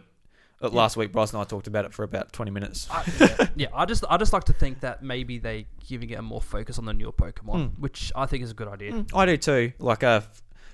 [0.62, 2.88] uh, last week Bryce and I talked about it for about twenty minutes.
[2.90, 6.18] I, yeah, yeah, I just I just like to think that maybe they giving it
[6.18, 7.78] a more focus on the newer Pokemon, Mm.
[7.78, 8.92] which I think is a good idea.
[8.92, 9.72] Mm, I do too.
[9.78, 10.22] Like uh,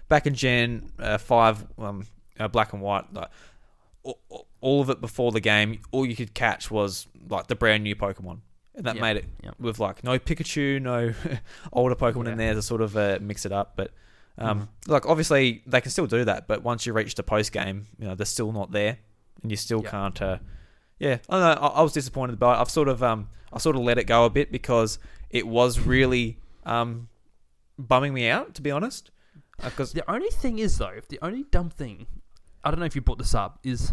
[0.08, 2.06] back in Gen uh, five, um,
[2.38, 3.28] uh, black and white, like
[4.02, 7.82] all, all of it before the game, all you could catch was like the brand
[7.84, 8.38] new Pokemon,
[8.74, 9.50] and that Yeah, made it yeah.
[9.58, 11.12] with like no Pikachu, no
[11.72, 13.74] older Pokemon in there to sort of uh, mix it up.
[13.76, 13.90] But
[14.38, 14.68] um, Mhm.
[14.92, 18.06] like obviously they can still do that, but once you reach the post game, you
[18.06, 18.98] know they're still not there,
[19.42, 19.90] and you still Yeah.
[19.90, 20.22] can't.
[20.22, 20.38] Uh,
[20.98, 21.66] yeah, I don't know.
[21.68, 24.24] I, I was disappointed, but I've sort of um, I sort of let it go
[24.24, 24.98] a bit because
[25.30, 27.08] it was really um,
[27.78, 29.10] bumming me out, to be honest.
[29.62, 32.06] Because The only thing is though, the only dumb thing,
[32.64, 33.92] I don't know if you brought this up, is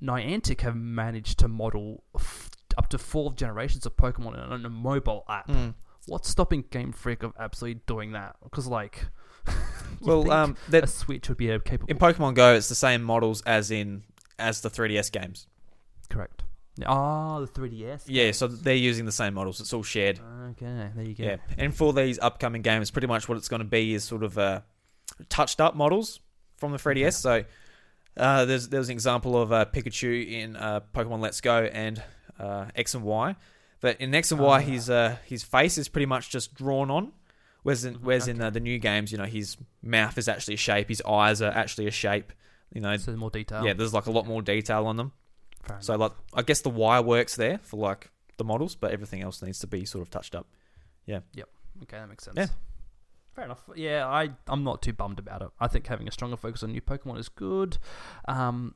[0.00, 5.24] Niantic have managed to model f- up to four generations of Pokemon on a mobile
[5.28, 5.48] app.
[5.48, 5.74] Mm.
[6.06, 8.36] What's stopping Game Freak of absolutely doing that?
[8.42, 9.06] Because like,
[10.00, 11.90] Well, um, that a Switch would be able capable.
[11.90, 14.02] in Pokemon Go, it's the same models as in
[14.42, 15.46] as the 3DS games.
[16.10, 16.42] Correct.
[16.86, 18.04] Ah, the 3DS.
[18.06, 19.60] Yeah, so they're using the same models.
[19.60, 20.18] It's all shared.
[20.52, 21.24] Okay, there you go.
[21.24, 24.22] Yeah, and for these upcoming games, pretty much what it's going to be is sort
[24.22, 24.60] of uh,
[25.28, 26.20] touched up models
[26.56, 27.14] from the 3DS.
[27.20, 27.44] So
[28.16, 32.02] uh, there's there's an example of uh, Pikachu in uh, Pokemon Let's Go and
[32.40, 33.36] uh, X and Y,
[33.80, 34.60] but in X and Y, Ah.
[34.60, 37.12] his uh, his face is pretty much just drawn on.
[37.64, 40.54] Whereas in, Mhm, whereas in uh, the new games, you know, his mouth is actually
[40.54, 42.32] a shape, his eyes are actually a shape.
[42.74, 43.64] You know, So more detail.
[43.66, 45.12] yeah, there's like a lot more detail on them.
[45.64, 46.10] Fair So enough.
[46.12, 49.58] like, I guess the wire works there for like the models, but everything else needs
[49.60, 50.46] to be sort of touched up.
[51.06, 51.20] Yeah.
[51.34, 51.48] Yep.
[51.84, 52.36] Okay, that makes sense.
[52.36, 52.46] Yeah.
[53.34, 53.62] Fair enough.
[53.76, 55.48] Yeah, I I'm not too bummed about it.
[55.58, 57.78] I think having a stronger focus on new Pokemon is good.
[58.26, 58.74] Um,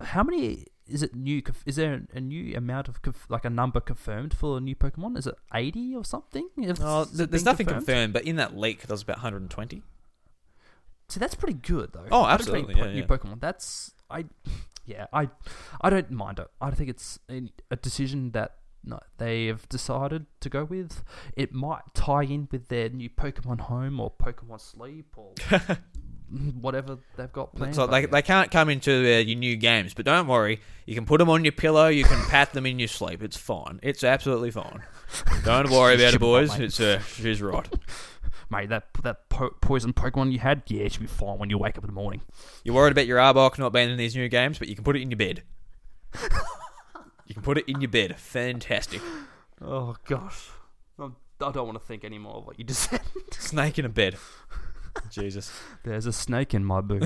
[0.00, 1.42] how many is it new?
[1.66, 5.16] Is there a new amount of like a number confirmed for a new Pokemon?
[5.18, 6.48] Is it eighty or something?
[6.80, 8.12] Oh, there's nothing confirmed?
[8.12, 9.82] but in that leak, there's about 120.
[11.08, 12.06] See, that's pretty good though.
[12.10, 13.06] Oh, 120 absolutely, po- yeah, new yeah.
[13.06, 13.40] Pokemon.
[13.40, 14.26] That's I.
[14.84, 15.28] Yeah, I
[15.80, 16.48] I don't mind it.
[16.60, 17.18] I think it's
[17.70, 21.02] a decision that no, they have decided to go with.
[21.36, 25.34] It might tie in with their new Pokemon Home or Pokemon Sleep or
[26.60, 27.74] whatever they've got planned.
[27.74, 28.06] so they, yeah.
[28.06, 30.60] they can't come into uh, your new games, but don't worry.
[30.86, 31.88] You can put them on your pillow.
[31.88, 33.22] You can pat them in your sleep.
[33.22, 33.80] It's fine.
[33.82, 34.82] It's absolutely fine.
[35.44, 36.50] Don't worry about it, Ship 'em up, boys.
[36.50, 36.64] mate.
[36.64, 37.68] It's uh, she's right.
[38.50, 41.58] Mate, that that po- poison Pokemon you had, yeah, it should be fine when you
[41.58, 42.22] wake up in the morning.
[42.64, 44.96] You're worried about your Arbok not being in these new games, but you can put
[44.96, 45.42] it in your bed.
[47.26, 48.16] you can put it in your bed.
[48.16, 49.00] Fantastic.
[49.60, 50.48] Oh gosh,
[50.98, 53.00] I'm, I don't want to think anymore of what you just said.
[53.32, 54.16] Snake in a bed.
[55.10, 55.52] Jesus.
[55.84, 57.02] There's a snake in my boot.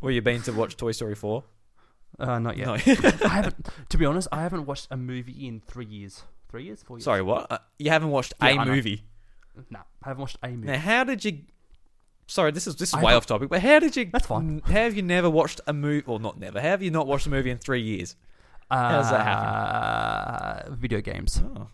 [0.00, 1.44] Well, you been to watch Toy Story 4?
[2.18, 2.66] Uh, not yet.
[2.66, 2.74] No.
[2.74, 3.68] I haven't.
[3.90, 6.22] To be honest, I haven't watched a movie in three years.
[6.48, 7.04] Three years, four years.
[7.04, 7.50] Sorry, what?
[7.52, 8.72] Uh, you haven't watched Yeah, a I know.
[8.72, 9.04] movie?
[9.70, 10.66] No, I haven't watched a movie.
[10.68, 11.38] Now, how did you?
[12.28, 14.06] Sorry, this is this is I way haven't- off topic, but how did you?
[14.12, 14.60] That's fine.
[14.66, 16.04] How have you never watched a movie?
[16.06, 16.60] Or not never?
[16.60, 18.16] How have you not watched a movie in three years?
[18.70, 20.76] Uh, does that happen?
[20.76, 21.40] Video games.
[21.56, 21.68] Oh,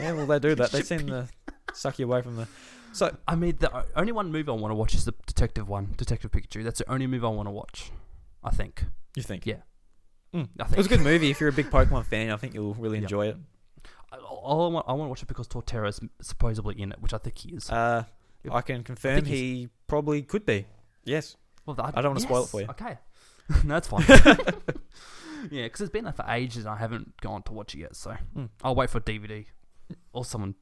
[0.00, 0.12] yeah.
[0.12, 0.70] Well, they do that.
[0.70, 1.28] They seem to
[1.72, 2.46] suck you away from the.
[2.92, 5.94] So I mean, the only one movie I want to watch is the detective one,
[5.96, 6.62] Detective Pikachu.
[6.64, 7.90] That's the only movie I want to watch.
[8.44, 8.84] I think.
[9.16, 9.46] you think?
[9.46, 9.56] Yeah.
[10.34, 10.48] Mm.
[10.58, 10.72] I think.
[10.74, 11.30] It was a good movie.
[11.30, 13.02] If you're a big Pokemon fan, I think you'll really Yeah.
[13.04, 13.36] enjoy it.
[14.40, 17.00] I, all I want, I want to watch it because Torterra is supposedly in it,
[17.00, 17.70] which I think he is.
[17.70, 18.04] Uh.
[18.50, 20.64] I can confirm think he probably could be.
[21.04, 21.36] Yes.
[21.66, 22.68] well, I don't wanna spoil it for you.
[22.70, 22.96] Okay.
[23.64, 24.02] no, that's fine.
[25.50, 27.96] yeah, because it's been there for ages and I haven't gone to watch it yet.
[27.96, 28.48] So Mm.
[28.64, 29.44] I'll wait for DVD
[30.14, 30.54] or someone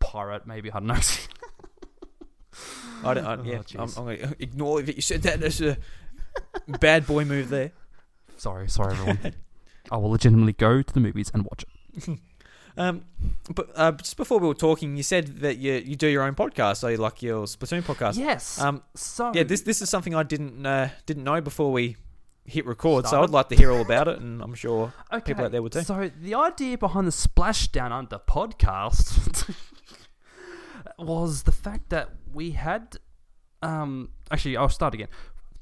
[0.00, 0.70] pirate maybe.
[0.70, 0.94] I don't know.
[3.04, 3.26] I don't.
[3.26, 3.80] I, Oh, yeah, I'm.
[3.96, 5.40] I'm going to ignore if you said that.
[5.40, 5.76] That's a
[6.80, 7.72] bad boy move there.
[8.36, 9.34] sorry, sorry everyone.
[9.90, 12.18] I will legitimately go to the movies and watch it.
[12.78, 13.04] Um,
[13.52, 16.34] but uh, just before we were talking, you said that you you do your own
[16.34, 18.16] podcast, so you like your Splatoon podcast.
[18.16, 18.60] Yes.
[18.60, 21.96] Um, so yeah, this this is something I didn't uh, didn't know before we
[22.44, 25.22] hit record, so I'd like to hear all about it, and I'm sure okay.
[25.22, 25.82] people out there would too.
[25.82, 29.52] So the idea behind the Splashdown Under podcast
[30.98, 32.96] was the fact that we had.
[33.60, 35.08] Um, actually, I'll start again.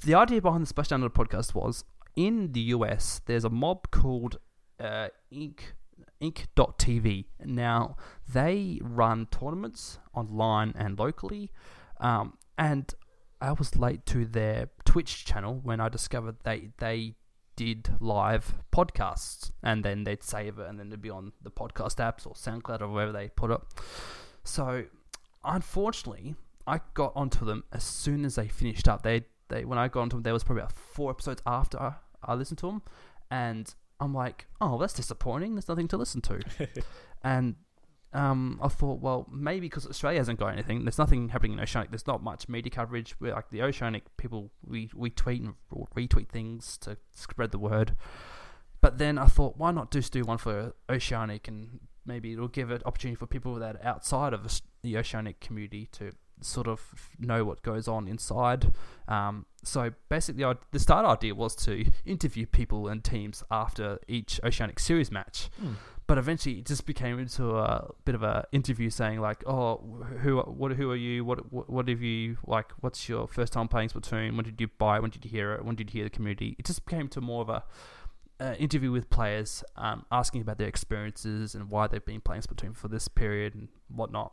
[0.04, 3.22] The idea behind the Splashdown Under podcast was in the US.
[3.24, 4.38] There's a mob called
[4.78, 5.60] uh, Inc.
[6.20, 7.26] Inc.tv.
[7.44, 7.96] Now
[8.32, 11.50] they run tournaments online and locally,
[12.00, 12.94] um, and
[13.40, 17.16] I was late to their Twitch channel when I discovered they they
[17.56, 21.96] did live podcasts, and then they'd save it, and then it'd be on the podcast
[21.96, 23.60] apps or SoundCloud or wherever they put it.
[24.44, 24.84] So,
[25.44, 26.36] unfortunately,
[26.66, 29.02] I got onto them as soon as they finished up.
[29.02, 31.94] They they when I got onto them, there was probably about four episodes after I,
[32.22, 32.82] I listened to them,
[33.30, 35.54] and I'm like, oh, that's disappointing.
[35.54, 36.40] There's nothing to listen to,
[37.22, 37.56] and
[38.12, 40.84] um, I thought, well, maybe because Australia hasn't got anything.
[40.84, 41.90] There's nothing happening in Oceanic.
[41.90, 43.14] There's not much media coverage.
[43.20, 45.54] We're like the Oceanic people, we we tweet and
[45.94, 47.94] retweet things to spread the word.
[48.80, 52.70] But then I thought, why not just do one for Oceanic, and maybe it'll give
[52.70, 56.80] an opportunity for people that are outside of the Oceanic community to sort of
[57.18, 58.72] know what goes on inside.
[59.08, 64.40] Um, so basically, I, the start idea was to interview people and teams after each
[64.44, 65.50] Oceanic Series match.
[65.60, 65.72] Hmm.
[66.06, 69.78] but eventually it just became into a bit of a interview saying like oh
[70.20, 71.24] who what who are you?
[71.24, 74.68] What what, what have you like what's your first time playing Splatoon when did you
[74.78, 74.96] buy?
[74.96, 75.64] It when did you hear it?
[75.64, 76.54] When did you hear the community?
[76.58, 77.64] It just became to more of a
[78.38, 82.76] uh, interview with players um, asking about their experiences and why they've been playing Splatoon
[82.76, 84.32] for this period and whatnot.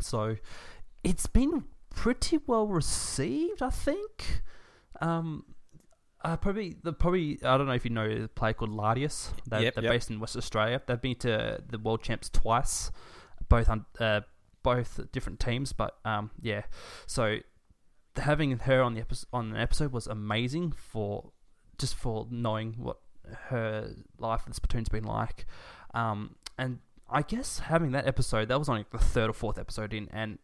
[0.00, 0.36] So
[1.10, 4.42] it's been pretty well received I think
[5.00, 5.44] um,
[6.24, 9.32] Uh, probably the probably I don't know if you know a player called Lardius.
[9.46, 9.92] They're, Yep, they're yep.
[9.92, 10.80] based in West Australia.
[10.86, 12.90] They've been to the World Champs twice,
[13.48, 14.22] both on uh,
[14.62, 15.72] both different teams.
[15.72, 16.62] But um, yeah,
[17.06, 17.38] so
[18.16, 21.32] having her on the episode on an episode was amazing for
[21.78, 22.98] just for knowing what
[23.50, 25.46] her life in Splatoon's been like.
[25.94, 26.78] Um, and
[27.08, 30.38] I guess having that episode, that was only the third or fourth episode in, and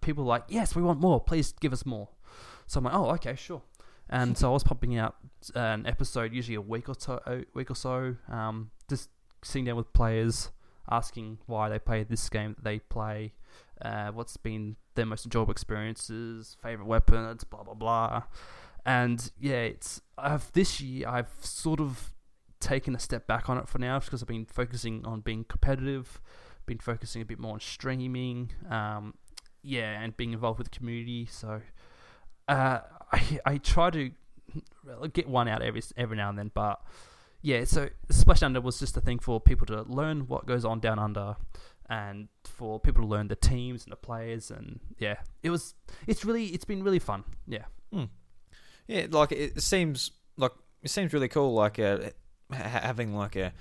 [0.00, 1.20] people like, yes, we want more.
[1.20, 2.08] Please give us more.
[2.66, 3.62] So I'm like, oh, okay, sure.
[4.08, 5.16] And so I was pumping out
[5.54, 9.08] an episode, usually a week or so, a week or so, um, just
[9.42, 10.50] sitting down with players,
[10.90, 13.32] asking why they play this game that they play,
[13.82, 18.24] uh, what's been their most enjoyable experiences, favorite weapons, blah blah blah.
[18.84, 22.12] And yeah, it's I've this year I've sort of
[22.58, 26.20] taken a step back on it for now because I've been focusing on being competitive,
[26.66, 29.14] been focusing a bit more on streaming, um,
[29.62, 31.26] yeah, and being involved with the community.
[31.30, 31.60] So
[32.48, 32.80] uh,
[33.12, 34.10] I I try to
[35.12, 36.80] get one out every every now and then, but
[37.42, 40.80] yeah, so Splash Under was just a thing for people to learn what goes on
[40.80, 41.36] down under,
[41.88, 45.74] and for people to learn the teams and the players, and yeah, it was
[46.06, 47.24] it's really it's been really fun.
[47.46, 47.64] Yeah,
[48.86, 50.52] Yeah, like it seems like
[50.82, 51.54] it seems really cool.
[51.54, 51.98] Like uh,
[52.52, 53.52] ha- having like a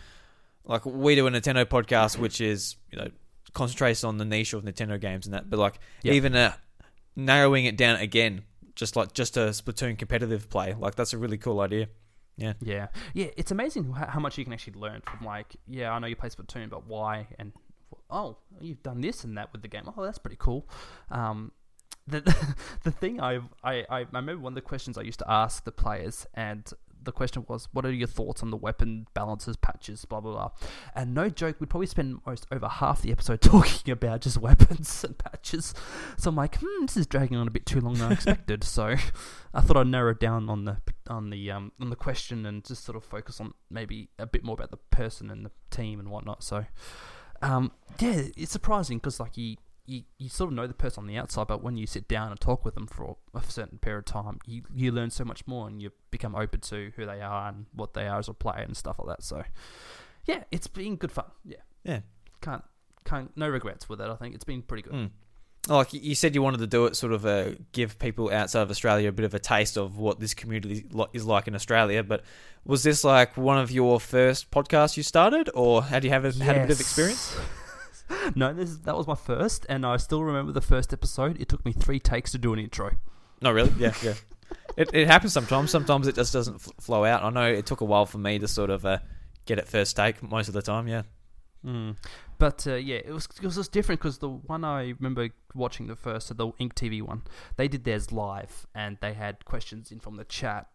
[0.65, 3.09] like we do a Nintendo podcast, which is you know
[3.53, 5.49] concentrates on the niche of Nintendo games and that.
[5.49, 6.13] But like Yep.
[6.15, 6.53] even uh,
[7.15, 8.43] narrowing it down again,
[8.75, 11.87] just like just a Splatoon competitive play, like that's a really cool idea.
[12.37, 12.87] yeah, yeah.
[13.13, 13.27] Yeah.
[13.37, 16.29] It's amazing how, much you can actually learn from like yeah, I know you play
[16.29, 17.51] Splatoon, but why and
[18.09, 19.83] oh, you've done this and that with the game.
[19.95, 20.67] Oh, that's pretty cool.
[21.11, 21.51] Um,
[22.07, 22.21] the
[22.83, 25.71] the thing I I I remember one of the questions I used to ask the
[25.71, 26.67] players, and
[27.01, 30.51] the question was, "What are your thoughts on the weapon balances, patches, blah blah blah?"
[30.95, 35.03] And no joke, we'd probably spend most over half the episode talking about just weapons
[35.03, 35.73] and patches.
[36.17, 38.63] So I'm like, hmm, this is dragging on a bit too long than I expected.
[38.63, 38.95] so
[39.53, 40.77] I thought I'd narrow down on the
[41.07, 44.43] on the um on the question and just sort of focus on maybe a bit
[44.43, 46.43] more about the person and the team and whatnot.
[46.43, 46.65] So
[47.41, 49.55] um, yeah, it's surprising because like you,
[49.89, 52.29] you you sort of know the person on the outside, but when you sit down
[52.31, 55.45] and talk with them for a certain period of time, you you learn so much
[55.47, 58.33] more and you become open to who they are and what they are as a
[58.33, 59.23] player and stuff like that.
[59.23, 59.43] So
[60.25, 61.25] yeah, it's been good fun.
[61.43, 61.99] Yeah, Yeah.
[62.41, 62.63] can't
[63.05, 64.07] can't no regrets with it.
[64.09, 64.93] I think it's been pretty good.
[64.93, 65.09] Mm.
[65.67, 68.71] Like you said, you wanted to do it, sort of uh, give people outside of
[68.71, 72.01] Australia a bit of a taste of what this community is like in Australia.
[72.01, 72.23] But
[72.63, 76.31] was this like one of your first podcasts you started, or had you have a,
[76.43, 77.35] had a bit of experience?
[78.35, 81.39] no, this is, that was my first, and I still remember the first episode.
[81.39, 82.91] It took me three takes to do an intro.
[83.41, 83.73] No, really.
[83.77, 84.13] Yeah, yeah.
[84.77, 85.69] It it happens sometimes.
[85.69, 87.21] Sometimes it just doesn't f- flow out.
[87.21, 88.99] I know it took a while for me to sort of uh,
[89.45, 90.23] get it first take.
[90.23, 91.03] Most of the time, yeah.
[91.65, 91.97] Mm.
[92.37, 95.87] But uh, yeah, it was it was just different because the one I remember watching
[95.87, 97.23] the first, so the Ink TV one,
[97.57, 100.67] they did theirs live and they had questions in from the chat,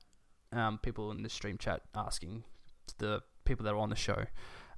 [0.52, 2.44] um, people in the stream chat asking
[2.98, 4.26] the people that were on the show.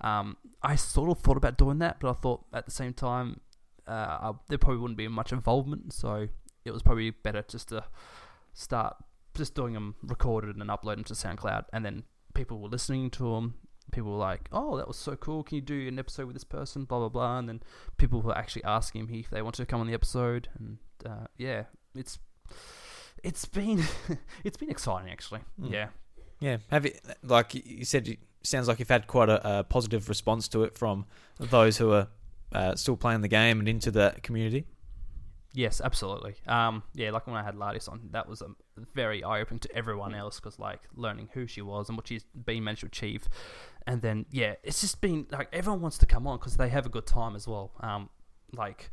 [0.07, 3.41] Um, I sort of thought about doing that, but I thought at the same time
[3.87, 6.29] uh, I, there probably wouldn't be much involvement, so
[6.65, 7.85] it was probably better just to
[8.55, 8.97] start
[9.35, 12.05] just doing them recorded and upload them to SoundCloud, and then
[12.35, 13.55] people were listening to them.
[13.93, 15.43] People were like, "Oh, that was so cool!
[15.43, 17.63] Can you do an episode with this person?" Blah blah blah, and then
[17.97, 21.27] people were actually asking him if they wanted to come on the episode, and uh,
[21.37, 22.19] yeah, it's
[23.23, 23.85] it's been
[24.45, 25.41] it's been exciting actually.
[25.61, 25.73] Mm.
[25.73, 25.89] Yeah,
[26.41, 26.57] Yeah.
[26.71, 26.93] Have you
[27.23, 28.09] like you said?
[28.09, 28.17] You,
[28.47, 31.07] sounds like you've had quite a, a positive response to it from
[31.39, 32.09] those who are
[32.53, 34.67] uh, still playing the game and into the community.
[35.53, 36.35] Yes, absolutely.
[36.47, 38.57] Um, yeah, like when I had Lardis on, that was um,
[38.95, 42.25] very eye opening to everyone else because like learning who she was and what she's
[42.25, 43.27] been managed to achieve,
[43.87, 46.85] and then yeah, it's just been like everyone wants to come on because they have
[46.85, 47.73] a good time as well.
[47.81, 48.11] Um,
[48.53, 48.91] like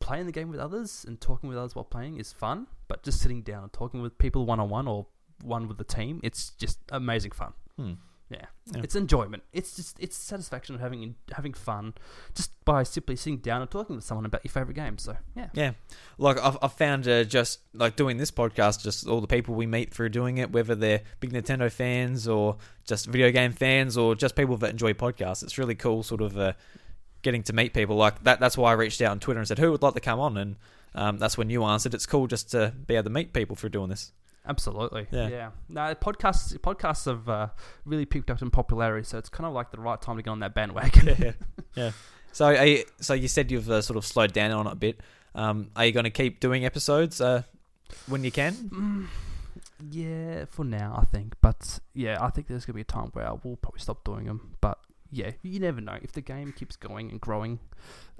[0.00, 3.20] playing the game with others and talking with others while playing is fun, but just
[3.20, 5.06] sitting down and talking with people one on one or
[5.42, 7.52] one with the team, it's just amazing fun.
[7.76, 7.92] Hmm.
[8.32, 8.46] Yeah.
[8.72, 8.80] Yeah.
[8.84, 9.42] It's enjoyment.
[9.52, 11.94] It's just it's satisfaction of having having fun,
[12.34, 14.98] just by simply sitting down and talking with someone about your favorite game.
[14.98, 15.48] So yeah.
[15.52, 15.72] Yeah,
[16.16, 19.66] like I've, I've found uh, just like doing this podcast, just all the people we
[19.66, 22.56] meet through doing it, whether they're big Nintendo fans or
[22.86, 25.42] just video game fans or just people that enjoy podcasts.
[25.42, 26.52] It's really cool, sort of uh,
[27.22, 28.40] getting to meet people like that.
[28.40, 30.36] That's why I reached out on Twitter and said, "Who would like to come on?"
[30.36, 30.56] And
[30.94, 31.94] um, that's when you answered.
[31.94, 34.12] It's cool just to be able to meet people through doing this.
[34.46, 35.06] Absolutely.
[35.10, 35.28] Yeah.
[35.28, 35.50] Yeah.
[35.68, 37.48] No, podcasts podcasts have uh,
[37.84, 40.30] really picked up in popularity, so it's kind of like the right time to get
[40.30, 41.16] on that bandwagon.
[41.18, 41.32] yeah,
[41.74, 41.90] yeah.
[42.32, 44.76] So, are you, so you said you've uh, sort of slowed down on it a
[44.76, 45.00] bit.
[45.34, 47.42] Um, are you going to keep doing episodes uh,
[48.06, 48.54] when you can?
[48.54, 49.06] Mm,
[49.90, 51.34] yeah, for now, I think.
[51.40, 54.24] But yeah, I think there's gonna be a time where I will probably stop doing
[54.24, 54.56] them.
[54.60, 54.78] But
[55.10, 55.98] yeah, you never know.
[56.02, 57.60] If the game keeps going and growing,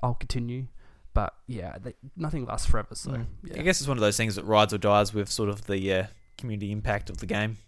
[0.02, 0.66] I'll continue.
[1.14, 2.94] But yeah, they, nothing lasts forever.
[2.94, 3.26] So Mm.
[3.44, 3.60] yeah.
[3.60, 5.92] I guess it's one of those things that rides or dies with sort of the
[5.92, 6.06] uh,
[6.38, 7.58] community impact of the game.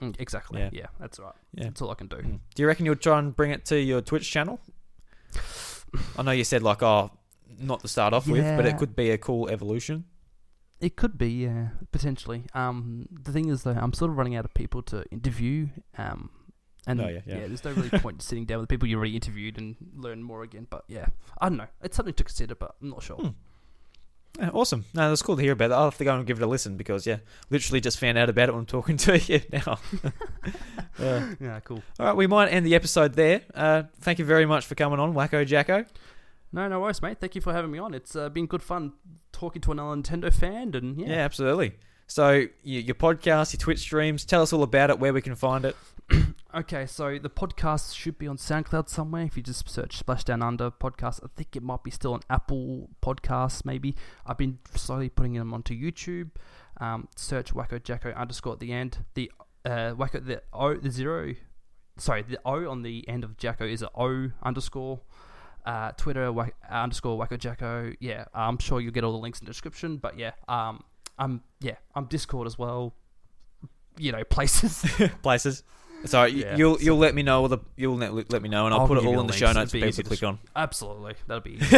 [0.00, 0.60] Mm, exactly.
[0.60, 0.70] Yeah.
[0.72, 0.86] Yeah.
[1.00, 1.32] that's right.
[1.54, 1.64] Yeah.
[1.64, 2.16] That's all I can do.
[2.16, 2.40] Mm.
[2.54, 4.60] Do you reckon you'll try and bring it to your Twitch channel?
[6.18, 7.10] I know you said like, oh,
[7.58, 10.04] not to start off with, but it could be a cool evolution.
[10.80, 12.44] It could be, yeah, potentially.
[12.54, 15.68] Um, the thing is, though, I'm sort of running out of people to interview.
[15.96, 16.30] Um,
[16.86, 17.46] and Oh, yeah, yeah.
[17.46, 20.42] there's no really point sitting down with the people you already interviewed and learn more
[20.42, 20.66] again.
[20.70, 21.06] But yeah,
[21.40, 21.66] I don't know.
[21.82, 23.16] It's something to consider, but I'm not sure.
[23.16, 23.28] Hmm.
[24.38, 24.84] Yeah, awesome.
[24.94, 25.68] No, that's cool to hear about.
[25.70, 25.74] That.
[25.78, 27.16] I'll have to go and give it a listen because yeah,
[27.50, 29.78] literally just found out about it when I'm talking to you now.
[31.00, 31.80] Uh, Yeah, cool.
[32.00, 33.42] all right, we might end the episode there.
[33.54, 35.84] Uh, thank you very much for coming on, Wacko Jacko.
[36.52, 37.18] No, no worries, mate.
[37.20, 37.94] Thank you for having me on.
[37.94, 38.94] It's uh, been good fun
[39.30, 41.74] talking to another Nintendo fan, and yeah, Yeah, absolutely.
[42.08, 45.64] So your podcast, your Twitch streams, tell us all about it, where we can find
[45.64, 45.76] it.
[46.54, 49.22] Okay, so the podcast should be on SoundCloud somewhere.
[49.24, 52.88] If you just search Splashdown Under podcast, I think it might be still on Apple
[53.02, 53.66] Podcasts.
[53.66, 53.94] Maybe
[54.24, 56.30] I've been slowly putting them onto YouTube.
[56.78, 59.04] Um, search Wacko Jacko underscore at the end.
[59.12, 59.30] The
[59.66, 61.34] uh, Wacko the O the zero,
[61.98, 65.00] sorry, the O on the end of Jacko is a O underscore.
[65.66, 67.92] Uh, Twitter wack, underscore Wacko Jacko.
[68.00, 69.98] Yeah, I'm sure you'll get all the links in the description.
[69.98, 70.82] But yeah, um,
[71.18, 72.94] I'm yeah, I'm Discord as well.
[73.98, 74.86] You know, places.
[75.22, 75.62] Places.
[76.04, 78.74] Sorry, Yeah, you'll so- you'll let me know the you'll let, let me know, and
[78.74, 80.38] I'll, I'll put it all in the show notes for people to click on.
[80.54, 81.58] Absolutely, that'll be.
[81.60, 81.76] Easy.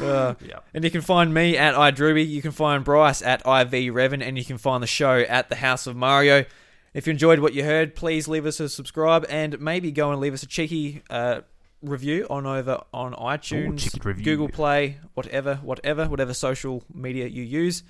[0.00, 0.58] Uh, yeah.
[0.74, 4.44] and you can find me at iDrewby, you can find Bryce at ivRevin, and you
[4.44, 6.44] can find the show at the House of Mario.
[6.92, 10.20] If you enjoyed what you heard, please leave us a subscribe and maybe go and
[10.20, 11.40] leave us a cheeky uh,
[11.82, 14.24] review on over on iTunes, review.
[14.24, 17.82] Google Play, whatever, whatever, whatever social media you use.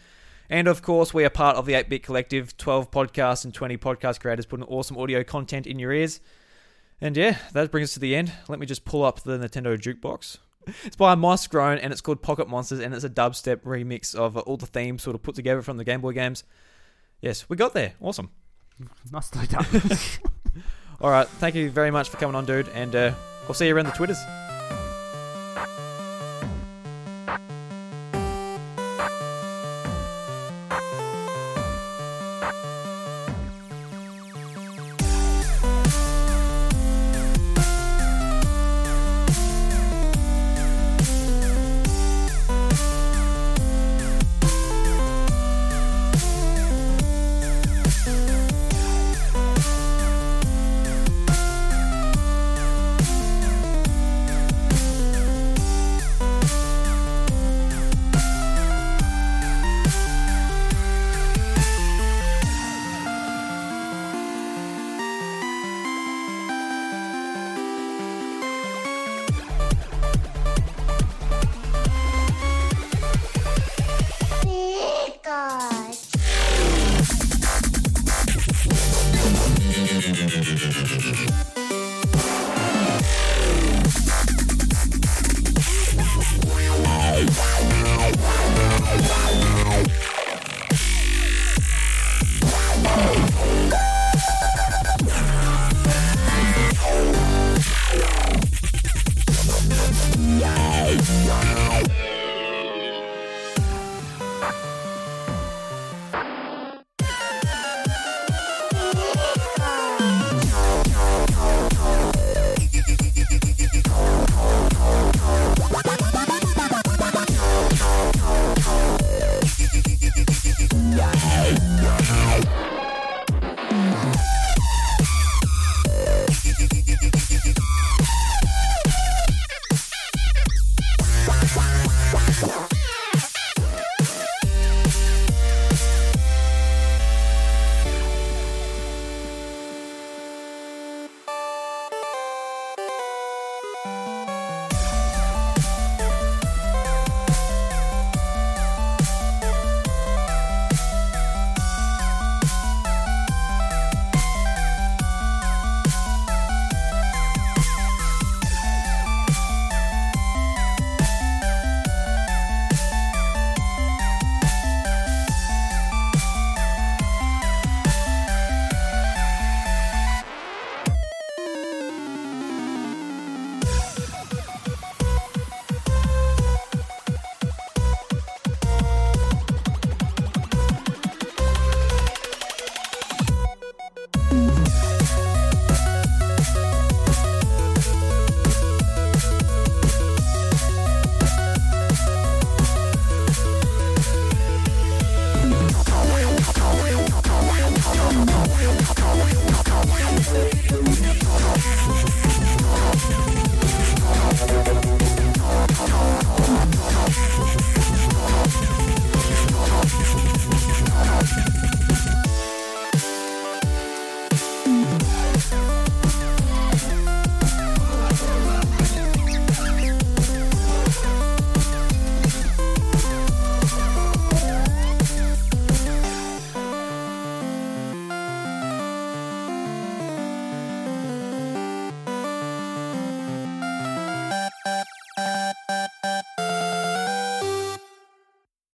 [0.48, 3.76] And of course, we are part of the 8 Bit Collective, 12 podcasts and 20
[3.78, 6.20] podcast creators putting awesome audio content in your ears.
[7.00, 8.32] And yeah, that brings us to the end.
[8.48, 10.38] Let me just pull up the Nintendo jukebox.
[10.84, 14.36] It's by Moss Grown and it's called Pocket Monsters and it's a dubstep remix of
[14.36, 16.44] all the themes sort of put together from the Game Boy games.
[17.20, 17.94] Yes, we got there.
[18.00, 18.30] Awesome.
[19.12, 19.64] Nicely done.
[21.00, 23.12] All right, thank you very much for coming on, dude, and uh,
[23.46, 24.18] we'll see you around the Twitters.